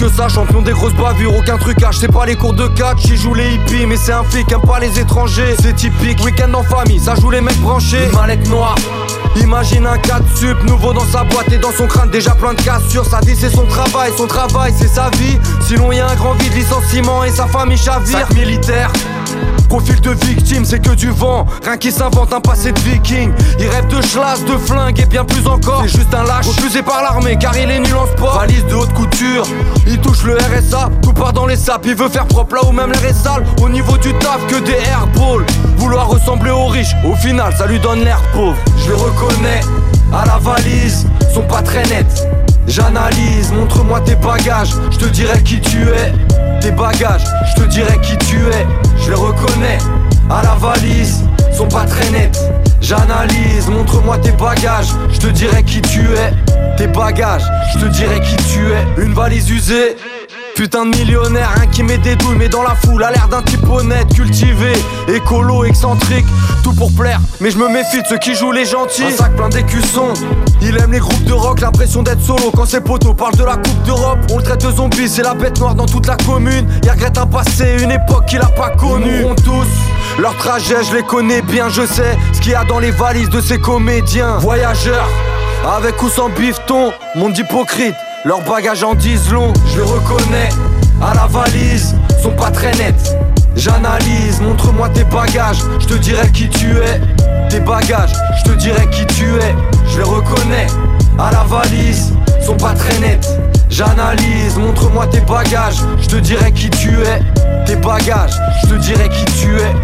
[0.08, 3.34] Ça, champion des grosses bavures, aucun trucage, c'est pas les cours de catch, il joue
[3.34, 7.00] les hippies, mais c'est un flic, aime pas les étrangers, c'est typique, week-end en famille,
[7.00, 8.76] ça joue les mecs branchés, Une mallette noire,
[9.36, 12.60] imagine un 4 sup, nouveau dans sa boîte et dans son crâne, déjà plein de
[12.60, 16.14] cassures, ça dit c'est son travail, son travail c'est sa vie, sinon y a un
[16.16, 18.92] grand vide, licenciement et sa famille chavire, militaire,
[19.68, 21.46] Profil de victime, c'est que du vent.
[21.62, 23.32] Rien qui s'invente un passé de viking.
[23.58, 25.82] Il rêve de schlass, de flingue et bien plus encore.
[25.82, 28.38] C'est juste un lâche, refusé par l'armée car il est nul en sport.
[28.38, 29.44] Valise de haute couture,
[29.86, 30.88] il touche le RSA.
[31.02, 33.44] Tout part dans les sapes, il veut faire propre là où même sale.
[33.62, 35.44] Au niveau du taf, que des airballs.
[35.76, 38.56] Vouloir ressembler aux riches, au final, ça lui donne l'air pauvre.
[38.84, 39.60] Je le reconnais,
[40.12, 42.26] à la valise, sont pas très nets.
[42.66, 46.47] J'analyse, montre-moi tes bagages, je te dirai qui tu es.
[46.60, 48.66] Tes bagages, je te dirai qui tu es.
[49.00, 49.78] Je les reconnais,
[50.28, 52.38] à la valise, sont pas très nets.
[52.80, 56.32] J'analyse, montre-moi tes bagages, je te dirai qui tu es.
[56.76, 57.44] Tes bagages,
[57.74, 59.02] je te dirai qui tu es.
[59.02, 59.96] Une valise usée.
[60.54, 63.42] Putain de millionnaire, un qui met des douilles, mais dans la foule, a l'air d'un
[63.42, 64.72] type honnête, cultivé,
[65.06, 66.26] écolo, excentrique,
[66.64, 67.20] tout pour plaire.
[67.40, 69.04] Mais je me méfie de ceux qui jouent les gentils.
[69.04, 70.12] Un sac plein d'écussons,
[70.60, 72.50] il aime les groupes de rock, l'impression d'être solo.
[72.54, 75.34] Quand ses potos parlent de la Coupe d'Europe, on le traite de zombie, c'est la
[75.34, 76.66] bête noire dans toute la commune.
[76.82, 79.06] Il regrette un passé, une époque qu'il a pas connue.
[79.06, 79.68] Ils mourront tous,
[80.20, 83.30] leur trajet, je les connais bien, je sais ce qu'il y a dans les valises
[83.30, 84.38] de ces comédiens.
[84.38, 85.08] Voyageurs,
[85.76, 87.94] avec ou sans bifton, monde hypocrite.
[88.24, 90.48] Leurs bagages en disent long, je les reconnais.
[91.00, 93.17] À la valise, sont pas très nets.
[93.58, 97.00] J'analyse, montre-moi tes bagages, je te dirai qui tu es.
[97.50, 99.54] Tes bagages, je te dirai qui tu es.
[99.90, 100.68] Je les reconnais.
[101.18, 103.26] À la valise, sont pas très nets.
[103.68, 107.20] J'analyse, montre-moi tes bagages, je te dirai qui tu es.
[107.66, 109.74] Tes bagages, je te dirai qui tu es.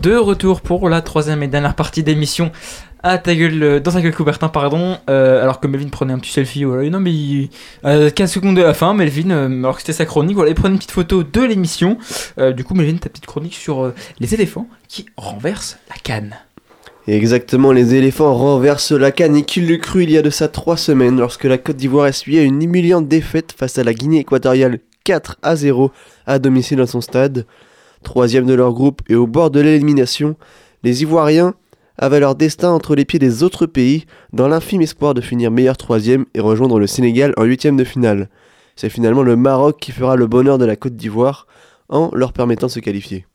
[0.00, 2.50] De retour pour la troisième et dernière partie d'émission
[3.04, 4.96] à ta gueule, euh, dans ta gueule Coubertin, pardon.
[5.08, 6.64] Euh, alors que Melvin prenait un petit selfie.
[6.64, 7.50] Non, mais il-
[7.84, 10.72] euh, 15 secondes de la fin, Melvin, alors que c'était sa chronique, voilà, il prenait
[10.72, 11.98] une petite photo de l'émission.
[12.56, 16.34] Du coup, Melvin, ta petite chronique sur les éléphants qui renversent la canne.
[17.06, 20.48] Exactement, les éléphants renversent la canne et qui l'eût cru il y a de ça
[20.48, 24.78] trois semaines lorsque la Côte d'Ivoire essuyait une humiliante défaite face à la Guinée équatoriale
[25.04, 25.92] 4 à 0
[26.26, 27.44] à domicile dans son stade.
[28.02, 30.36] Troisième de leur groupe et au bord de l'élimination,
[30.82, 31.54] les Ivoiriens
[31.98, 35.76] avaient leur destin entre les pieds des autres pays dans l'infime espoir de finir meilleur
[35.76, 38.28] troisième et rejoindre le Sénégal en huitième de finale.
[38.76, 41.46] C'est finalement le Maroc qui fera le bonheur de la Côte d'Ivoire
[41.88, 43.26] en leur permettant de se qualifier.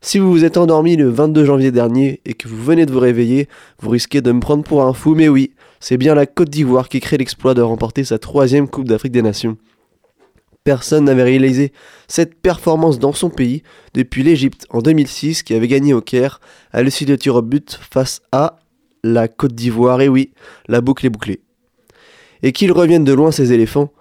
[0.00, 3.00] Si vous vous êtes endormi le 22 janvier dernier et que vous venez de vous
[3.00, 3.48] réveiller,
[3.80, 6.88] vous risquez de me prendre pour un fou, mais oui, c'est bien la Côte d'Ivoire
[6.88, 9.56] qui crée l'exploit de remporter sa troisième Coupe d'Afrique des Nations.
[10.66, 11.72] Personne n'avait réalisé
[12.08, 13.62] cette performance dans son pays
[13.94, 16.40] depuis l'Égypte en 2006 qui avait gagné au Caire
[16.72, 18.58] à l'issue de tir au but face à
[19.04, 20.00] la Côte d'Ivoire.
[20.00, 20.32] Et oui,
[20.66, 21.40] la boucle est bouclée.
[22.42, 23.92] Et qu'ils reviennent de loin ces éléphants,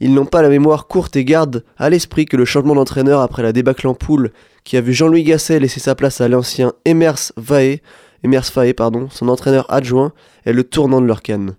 [0.00, 3.42] ils n'ont pas la mémoire courte et gardent à l'esprit que le changement d'entraîneur après
[3.42, 4.32] la débâcle en poule
[4.64, 7.82] qui a vu Jean-Louis Gasset laisser sa place à l'ancien Emers Faé,
[8.24, 10.14] Emers Faé, pardon, son entraîneur adjoint,
[10.46, 11.56] est le tournant de leur canne.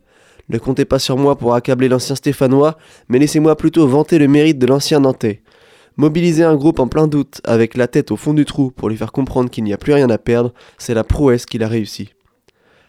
[0.49, 2.77] Ne comptez pas sur moi pour accabler l'ancien Stéphanois,
[3.09, 5.41] mais laissez-moi plutôt vanter le mérite de l'ancien Nantais.
[5.97, 8.97] Mobiliser un groupe en plein doute, avec la tête au fond du trou pour lui
[8.97, 12.11] faire comprendre qu'il n'y a plus rien à perdre, c'est la prouesse qu'il a réussi.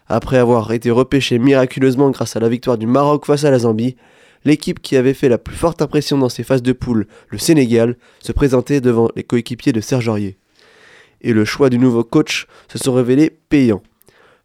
[0.07, 3.95] Après avoir été repêché miraculeusement grâce à la victoire du Maroc face à la Zambie,
[4.45, 7.97] l'équipe qui avait fait la plus forte impression dans ces phases de poule, le Sénégal,
[8.19, 10.37] se présentait devant les coéquipiers de Serge Aurier.
[11.21, 13.83] Et le choix du nouveau coach se sont révélés payants.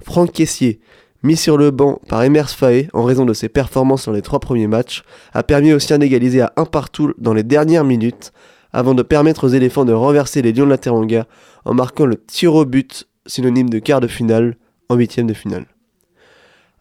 [0.02, 0.80] Franck Caissier,
[1.24, 4.40] mis sur le banc par Emers Faé en raison de ses performances dans les trois
[4.40, 5.02] premiers matchs,
[5.32, 8.32] a permis aux siens d'égaliser à un partout dans les dernières minutes,
[8.74, 11.26] avant de permettre aux éléphants de renverser les Lions de la Teranga
[11.64, 14.56] en marquant le tir au but, synonyme de quart de finale,
[14.90, 15.64] en huitième de finale.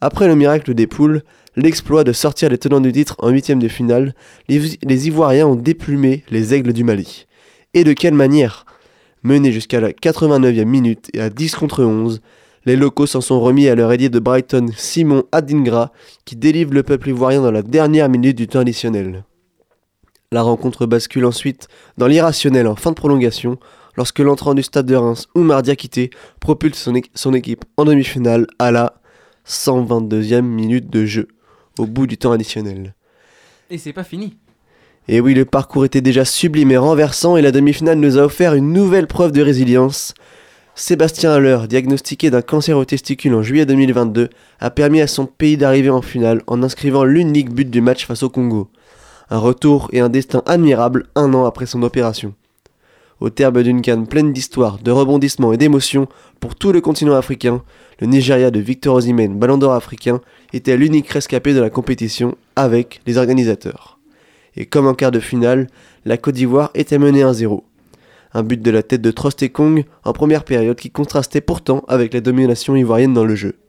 [0.02, 1.24] Après le miracle des poules,
[1.56, 4.14] l'exploit de sortir les tenants du titre en huitième de finale,
[4.50, 7.28] les, les Ivoiriens ont déplumé les aigles du Mali.
[7.74, 8.66] Et de quelle manière?
[9.24, 12.20] Menés jusqu'à la 89e minute et à 10 contre 11,
[12.66, 15.92] les locaux s'en sont remis à leur ailier de Brighton, Simon Adingra,
[16.26, 19.26] qui délivre le peuple ivoirien dans la dernière minute du temps additionnel.
[20.32, 23.60] La rencontre bascule ensuite dans l'irrationnel en fin de prolongation,
[23.96, 26.10] lorsque l'entrant du stade de Reims, Oumar Diakité,
[26.40, 28.96] propulse son, son équipe en demi-finale à la
[29.48, 31.28] 122e minute de jeu,
[31.78, 32.96] au bout du temps additionnel.
[33.70, 34.38] Et c'est pas fini.
[35.08, 38.54] Et oui, le parcours était déjà sublime et renversant et la demi-finale nous a offert
[38.54, 40.14] une nouvelle preuve de résilience.
[40.76, 45.56] Sébastien Haller, diagnostiqué d'un cancer au testicule en juillet 2022, a permis à son pays
[45.56, 48.70] d'arriver en finale en inscrivant l'unique but du match face au Congo.
[49.30, 52.34] Un retour et un destin admirable un an après son opération.
[53.20, 56.08] Au terme d'une canne pleine d'histoire, de rebondissements et d'émotions
[56.40, 57.62] pour tout le continent africain,
[58.00, 60.22] le Nigeria de Victor Osimhen, ballon d'or africain,
[60.54, 63.94] était l'unique rescapé de la compétition avec les organisateurs
[64.56, 65.68] et comme en quart de finale,
[66.06, 67.62] la Côte d'Ivoire était menée 1-0.
[68.34, 72.22] Un but de la tête de Trostekong en première période qui contrastait pourtant avec la
[72.22, 73.60] domination ivoirienne dans le jeu.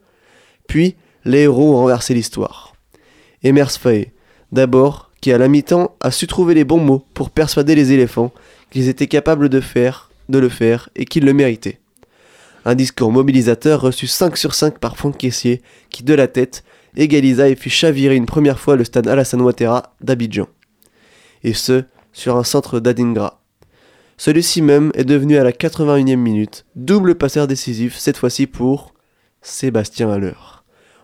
[0.67, 2.73] Puis, les héros ont renversé l'histoire.
[3.43, 4.11] Emers Faye,
[4.51, 8.31] d'abord, qui à la mi-temps a su trouver les bons mots pour persuader les éléphants
[8.71, 11.79] qu'ils étaient capables de faire, de le faire et qu'ils le méritaient.
[12.65, 15.61] Un discours mobilisateur reçu 5 sur 5 par Franck Caissier,
[15.91, 16.63] qui de la tête
[16.97, 20.47] égalisa et fit chavirer une première fois le stade Alassane Ouattara d'Abidjan
[21.43, 23.44] et ce, sur un centre d'Adingra.
[24.17, 28.93] Celui-ci même est devenu à la 81e minute, double passeur décisif, cette fois-ci pour
[29.41, 30.33] Sébastien Haller.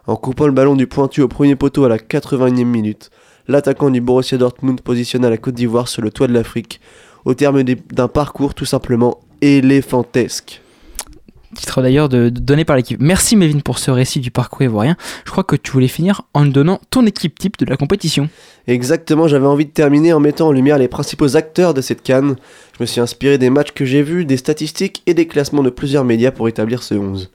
[0.08, 3.10] En coupant le ballon du pointu au premier poteau à la 81e minute,
[3.48, 6.80] l'attaquant du Borussia Dortmund positionna la Côte d'Ivoire sur le toit de l'Afrique,
[7.26, 10.62] au terme d'un parcours tout simplement éléphantesque
[11.56, 13.00] titre d'ailleurs de, donné par l'équipe.
[13.02, 14.96] Merci Mévin pour ce récit du parcours ivoirien.
[15.26, 18.30] Je crois que tu voulais finir en donnant ton équipe type de la compétition.
[18.68, 22.36] Exactement, j'avais envie de terminer en mettant en lumière les principaux acteurs de cette canne.
[22.78, 25.70] Je me suis inspiré des matchs que j'ai vus, des statistiques et des classements de
[25.70, 27.32] plusieurs médias pour établir ce 11.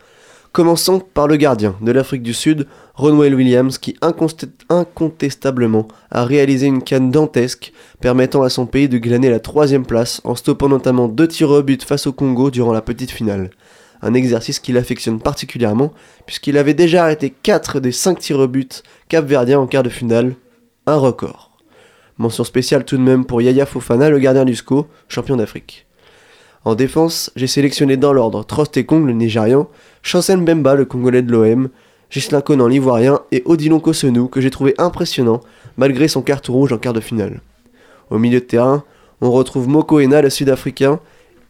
[0.56, 3.94] Commençons par le gardien de l'Afrique du Sud, Ronwell Williams, qui
[4.70, 10.22] incontestablement a réalisé une canne dantesque, permettant à son pays de glaner la troisième place
[10.24, 13.50] en stoppant notamment deux tirs au but face au Congo durant la petite finale
[14.06, 15.92] un exercice qu'il affectionne particulièrement,
[16.26, 20.34] puisqu'il avait déjà arrêté 4 des 5 tirs au but capverdiens en quart de finale,
[20.86, 21.50] un record.
[22.18, 25.86] Mention spéciale tout de même pour Yaya Fofana, le gardien du SCO, champion d'Afrique.
[26.64, 29.68] En défense, j'ai sélectionné dans l'ordre Trost Kong, le Nigérian,
[30.02, 31.68] Chancel Bemba, le Congolais de l'OM,
[32.08, 35.40] Gislain Conan, l'Ivoirien, et Odilon Kosenou, que j'ai trouvé impressionnant,
[35.76, 37.40] malgré son carton rouge en quart de finale.
[38.10, 38.84] Au milieu de terrain,
[39.20, 41.00] on retrouve Moko Ena, le Sud-Africain,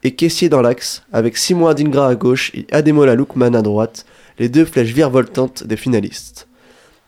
[0.07, 4.07] et caissier dans l'axe, avec Simon Adingra à gauche et Ademola Lookman à droite,
[4.39, 6.47] les deux flèches virevoltantes des finalistes.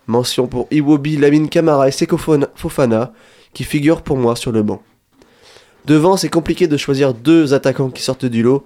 [0.08, 3.12] Mention pour Iwobi, Lamine Kamara et Seko Fofana,
[3.54, 4.82] qui figurent pour moi sur le banc.
[5.84, 8.64] Devant, c'est compliqué de choisir deux attaquants qui sortent du lot,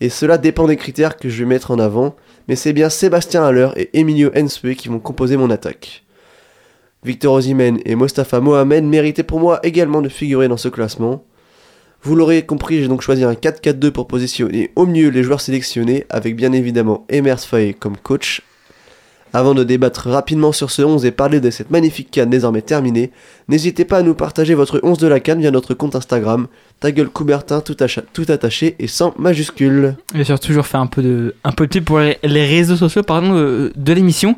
[0.00, 2.16] et cela dépend des critères que je vais mettre en avant,
[2.48, 6.02] mais c'est bien Sébastien Haller et Emilio Enspe qui vont composer mon attaque.
[7.04, 11.26] Victor Osimhen et Mostafa Mohamed méritaient pour moi également de figurer dans ce classement,
[12.06, 16.06] vous l'aurez compris, j'ai donc choisi un 4-4-2 pour positionner au mieux les joueurs sélectionnés,
[16.08, 17.40] avec bien évidemment Emers
[17.80, 18.42] comme coach
[19.36, 23.10] avant de débattre rapidement sur ce 11 et parler de cette magnifique canne désormais terminée,
[23.48, 26.46] n'hésitez pas à nous partager votre 11 de la canne via notre compte Instagram,
[26.80, 27.76] ta gueule Coubertin tout,
[28.28, 29.96] attaché et sans majuscule.
[30.14, 33.34] Bien sûr, toujours faire un peu de, un peu de pour les, réseaux sociaux pardon,
[33.34, 34.36] de, de l'émission.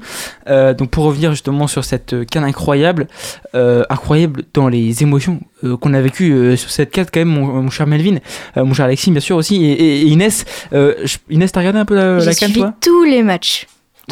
[0.48, 3.06] Euh, donc pour revenir justement sur cette canne incroyable,
[3.54, 7.70] euh, incroyable dans les émotions euh, qu'on a vécues sur cette canne quand même, mon,
[7.70, 8.18] cher Melvin,
[8.56, 10.44] mon cher Alexis bien sûr aussi, et, Inès.
[11.30, 12.74] Inès, t'as regardé un peu la, la canne toi?
[12.80, 13.66] tous les matchs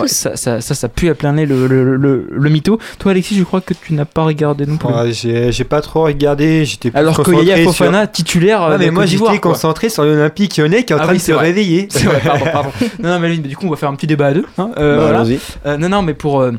[0.06, 1.96] ça, ça, ça, ça, pue à plein nez le, le,
[2.30, 2.78] le, mytho.
[2.98, 5.12] Toi, Alexis, je crois que tu n'as pas regardé non plus.
[5.12, 6.64] j'ai pas trop regardé.
[6.64, 8.62] J'étais Alors que Yaya Fofana, titulaire.
[8.62, 11.32] Ah, mais moi, j'étais concentré sur l'Olympique lyonnais qui est en ah train de se
[11.32, 11.88] réveiller.
[11.90, 12.70] C'est vrai, pardon, pardon.
[13.02, 14.44] non, non, mais du coup, on va faire un petit débat à deux.
[14.58, 15.38] Hein, euh, bah, voilà.
[15.66, 16.40] euh, non, non, mais pour.
[16.40, 16.52] Euh,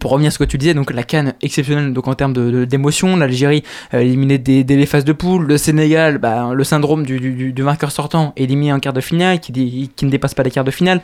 [0.00, 2.64] pour revenir à ce que tu disais, donc la Cannes exceptionnelle donc en termes de,
[2.64, 7.20] d'émotion, l'Algérie euh, éliminée dès, les phases de poule, le Sénégal, bah, le syndrome du,
[7.20, 10.50] du, du, marqueur sortant éliminé en quart de finale, qui, qui ne dépasse pas les
[10.50, 11.00] quarts de finale,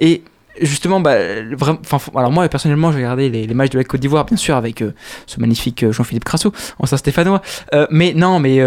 [0.00, 0.22] et
[0.60, 1.16] justement, bah,
[1.52, 1.80] vraiment,
[2.14, 4.82] alors moi personnellement, j'ai regardé les, les, matchs de la Côte d'Ivoire, bien sûr, avec
[4.82, 4.92] euh,
[5.26, 7.42] ce magnifique euh, Jean-Philippe Crasso, en Saint-Stéphanois.
[7.74, 8.60] Euh, mais non, mais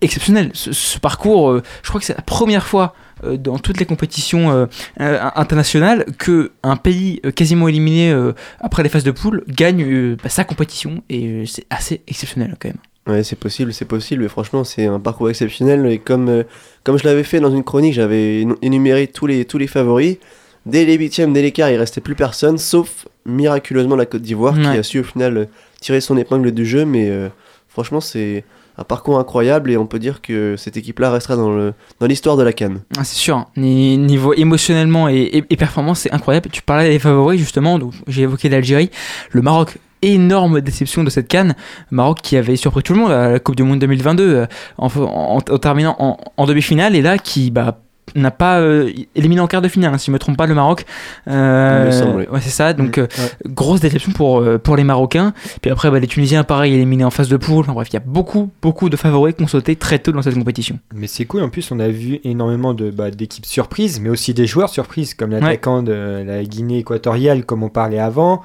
[0.00, 0.50] exceptionnel.
[0.54, 2.94] Ce, parcours, je crois que c'est la première fois
[3.24, 8.14] dans toutes les compétitions internationales que un pays quasiment éliminé
[8.60, 12.78] après les phases de poule gagne bah, sa compétition et c'est assez exceptionnel quand même.
[13.08, 15.86] Ouais, c'est possible, c'est possible, et franchement, c'est un parcours exceptionnel.
[15.86, 16.44] Et comme,
[16.84, 20.18] comme je l'avais fait dans une chronique, j'avais énuméré tous les, tous les favoris.
[20.66, 24.54] Dès les huitièmes, dès les quarts, il restait plus personne, sauf miraculeusement la Côte d'Ivoire
[24.72, 25.44] qui a su au final euh,
[25.80, 26.84] tirer son épingle du jeu.
[26.84, 27.28] Mais euh,
[27.68, 28.44] franchement, c'est
[28.78, 32.52] un parcours incroyable et on peut dire que cette équipe-là restera dans l'histoire de la
[32.52, 32.80] Cannes.
[32.96, 33.46] Ah, c'est sûr, hein.
[33.56, 36.48] Ni- niveau émotionnellement et, et, et performance, c'est incroyable.
[36.52, 38.90] Tu parlais des favoris justement, donc j'ai évoqué l'Algérie,
[39.32, 39.78] le Maroc.
[40.00, 41.56] Énorme déception de cette canne.
[41.90, 44.46] Maroc qui avait surpris tout le monde à la Coupe du Monde 2022 euh,
[44.76, 47.80] en, en- en terminant en, en demi-finale et là qui bah,
[48.14, 50.54] n'a pas euh, éliminé en quart de finale, hein, si je me trompe pas, le
[50.54, 50.84] Maroc.
[51.28, 52.24] Euh, semble, oui.
[52.30, 52.72] ouais, c'est ça.
[52.72, 53.06] Donc Mm, euh,
[53.46, 55.32] grosse déception pour, pour les Marocains.
[55.60, 57.60] Puis après, bah, les Tunisiens, pareil, éliminés en phase de poule.
[57.60, 60.22] Enfin, bref, il y a beaucoup, beaucoup de favoris qui ont sauté très tôt dans
[60.22, 60.78] cette compétition.
[60.94, 64.34] Mais c'est cool, en plus on a vu énormément de, bah, d'équipes surprises, mais aussi
[64.34, 68.42] des joueurs surprises, comme l'attaquant de la Guinée équatoriale, comme on parlait avant.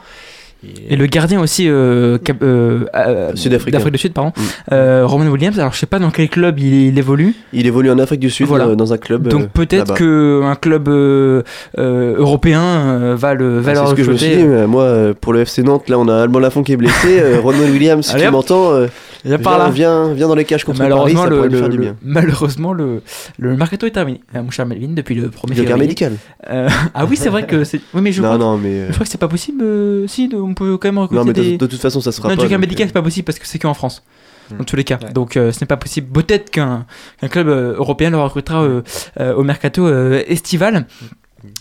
[0.90, 4.42] Et le gardien aussi euh, cap- euh, euh, d'Afrique du Sud, pardon, Mm.
[4.74, 5.58] euh, Roman Williams.
[5.60, 7.34] Alors je sais pas dans quel club il, il évolue.
[7.54, 8.68] Il évolue en Afrique du Sud, Voilà.
[8.68, 9.28] euh, dans un club.
[9.28, 9.94] Donc euh, peut-être là-bas.
[9.96, 11.42] que un club euh,
[11.78, 15.14] euh, européen euh, va le va Ah, ce que je me suis dit, moi, euh,
[15.20, 16.94] pour le FC Nantes, là, on a Alban Lafont qui est blessé.
[17.22, 18.88] euh, Ronald Williams, si Allez, tu m'entends, euh,
[19.26, 19.38] Viens
[19.70, 21.96] viens, viens, dans les cages contre Paris, Malheureusement, ça le, le- faire du le- bien.
[22.04, 23.02] malheureusement le,
[23.40, 25.78] le mercato est terminé, euh, mon cher Melvin, depuis le 1er Le février.
[25.78, 26.14] médical.
[26.50, 27.80] Euh, ah oui, c'est vrai que c'est.
[27.94, 28.70] Oui, mais je non, crois, non, mais.
[28.70, 29.64] euh, je crois que c'est pas possible.
[29.64, 31.58] euh, si, de- on peut quand même recruter Non, mais de, des.
[31.58, 32.48] de toute façon, ça sera non, pas.
[32.48, 34.04] donc, médical, c'est pas possible parce que c'est qu'en France.
[34.52, 34.58] Hmm.
[34.58, 35.00] Dans tous les cas.
[35.02, 35.12] Ouais.
[35.14, 36.08] Donc euh, ce n'est pas possible.
[36.12, 36.86] Peut-être qu'un
[37.30, 38.82] club euh, européen le recrutera euh,
[39.20, 40.86] euh, au mercato euh, estival.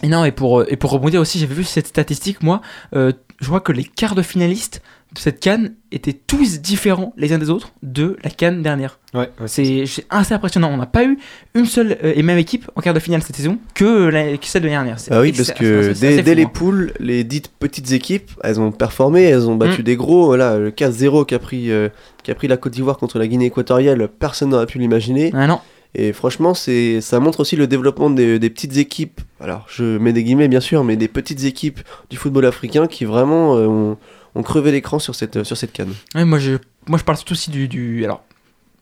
[0.03, 2.61] Et non, et pour, et pour rebondir aussi, j'avais vu cette statistique, moi,
[2.95, 4.82] euh, je vois que les quarts de finalistes
[5.19, 8.99] cette canne étaient tous différents les uns des autres de la canne dernière.
[9.13, 10.71] Ouais, ouais, C'est c'est assez impressionnant.
[10.73, 11.19] On n'a pas eu
[11.55, 14.47] une seule euh, et même équipe en quart de finale cette saison que, la, que
[14.47, 14.99] celle de l'année dernière.
[14.99, 16.51] C'est Ah oui, parce c'est- que c'est- c'est dès, dès fou, les hein.
[16.53, 19.85] poules, les dites petites équipes, elles ont performé, elles ont battu Mm.
[19.85, 20.25] des gros.
[20.27, 21.89] Voilà, le 4-0 qu'a pris, euh,
[22.23, 25.31] qu'a pris la Côte d'Ivoire contre la Guinée équatoriale, personne n'aurait pu l'imaginer.
[25.35, 25.61] Ah non.
[25.95, 29.21] Et franchement, c'est, ça montre aussi le développement des, des petites équipes.
[29.41, 33.05] Alors, je mets des guillemets bien sûr, mais des petites équipes du football africain qui
[33.05, 33.99] vraiment euh, ont,
[34.35, 35.93] ont crevé l'écran sur cette, sur cette canne.
[36.14, 36.53] Ouais, moi, je,
[36.89, 38.22] moi, je parle surtout aussi du, du- alors,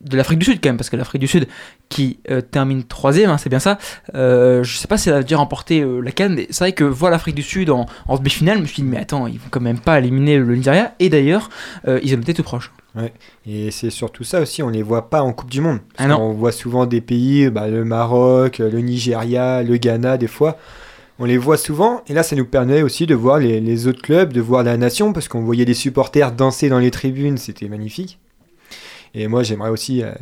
[0.01, 1.47] de l'Afrique du Sud quand même, parce que l'Afrique du Sud
[1.91, 3.77] qui euh, termine troisième, hein, c'est bien ça.
[4.15, 6.73] Euh, je sais pas si elle a déjà remporté euh, la Cannes, mais c'est vrai
[6.73, 9.39] que voir l'Afrique du Sud en, en demi-finale, je me suis dit, mais attends, ils
[9.39, 10.95] vont quand même pas éliminer le Nigeria.
[11.01, 11.51] Et d'ailleurs,
[11.87, 12.71] euh, ils ont été tout proches.
[12.95, 13.13] Ouais.
[13.47, 15.81] Et c'est surtout ça aussi, on les voit pas en Coupe du Monde.
[15.99, 16.19] Ah.
[16.19, 20.57] On voit souvent des pays, bah, le Maroc, le Nigeria, le Ghana, des fois.
[21.21, 24.01] On les voit souvent, et là ça nous permet aussi de voir les, les autres
[24.03, 27.69] clubs, de voir la nation, parce qu'on voyait des supporters danser dans les tribunes, c'était
[27.69, 28.19] magnifique.
[29.15, 30.13] Et moi j'aimerais aussi euh,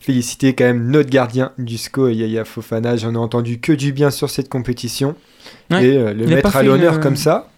[0.00, 4.10] féliciter quand même notre gardien du SCO, Yaya Fofana, j'en ai entendu que du bien
[4.10, 5.14] sur cette compétition.
[5.70, 5.84] Ouais.
[5.84, 7.50] Et euh, le mettre à l'honneur une- comme ça,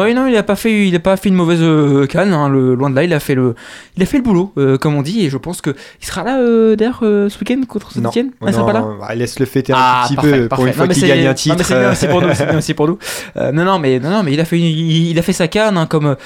[0.00, 2.48] Ouais, non, il a pas fait, il a pas fait une mauvaise euh, canne, hein,
[2.48, 3.54] le, loin de là, il a fait le,
[3.96, 5.70] il a fait le boulot, euh, comme on dit, et je pense que
[6.02, 8.30] il sera là euh, d'ailleurs euh, ce week-end contre Saint-Etienne.
[8.40, 8.84] Ah, il sera pas là?
[9.00, 10.62] bah, laisse-le fêter un Ah, petit parfait, peu pour parfait.
[10.64, 11.56] une Non, fois qu'il gagne un non, titre.
[11.70, 12.28] mais c'est pour nous,
[12.60, 12.98] c'est pour nous.
[13.36, 15.32] Euh, non, non, mais non, non, mais il a fait, une- il, il a fait
[15.32, 16.16] sa canne hein, comme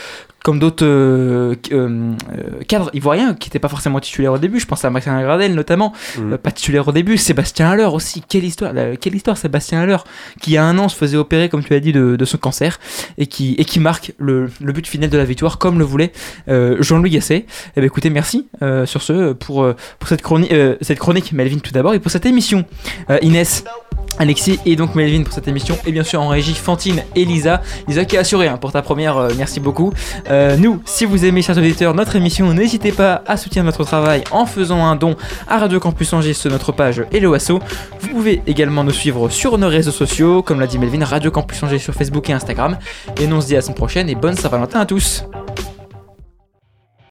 [0.44, 4.60] comme d'autres euh, euh, euh, cadres ivoiriens qui n'étaient pas forcément titulaires au début.
[4.60, 6.36] Je pense à Maxime Gradel notamment, Mm.
[6.36, 7.16] pas titulaire au début.
[7.18, 9.98] Sébastien Haller aussi, quelle histoire, quelle histoire Sébastien Haller
[10.40, 12.24] qui il y a un an se faisait opérer comme tu as dit de, de
[12.24, 12.78] son cancer
[13.18, 16.12] et qui et qui marque le, le but final de la victoire comme le voulait
[16.48, 17.44] euh, Jean-Louis Gasset.
[17.76, 18.48] Eh ben écoutez, merci
[18.86, 19.66] sur ce pour
[19.98, 22.64] pour cette chronique, cette chronique Melvin tout d'abord et pour cette émission
[23.22, 23.64] Inès.
[24.18, 25.76] Alexis et donc Melvin pour cette émission.
[25.86, 27.62] Et bien sûr en régie Fantine et Lisa.
[27.86, 29.92] Lisa qui a assuré hein, pour ta première euh, merci beaucoup.
[30.30, 34.24] Euh, nous si vous aimez chers auditeurs notre émission n'hésitez pas à soutenir notre travail
[34.30, 35.16] en faisant un don
[35.46, 37.60] à Radio Campus Angers sur notre page Hello Asso.
[38.00, 41.62] Vous pouvez également nous suivre sur nos réseaux sociaux comme l'a dit Melvin Radio Campus
[41.62, 42.78] Angers sur Facebook et Instagram.
[43.20, 45.24] Et nous on se dit à la semaine prochaine et bonne Saint-Valentin à tous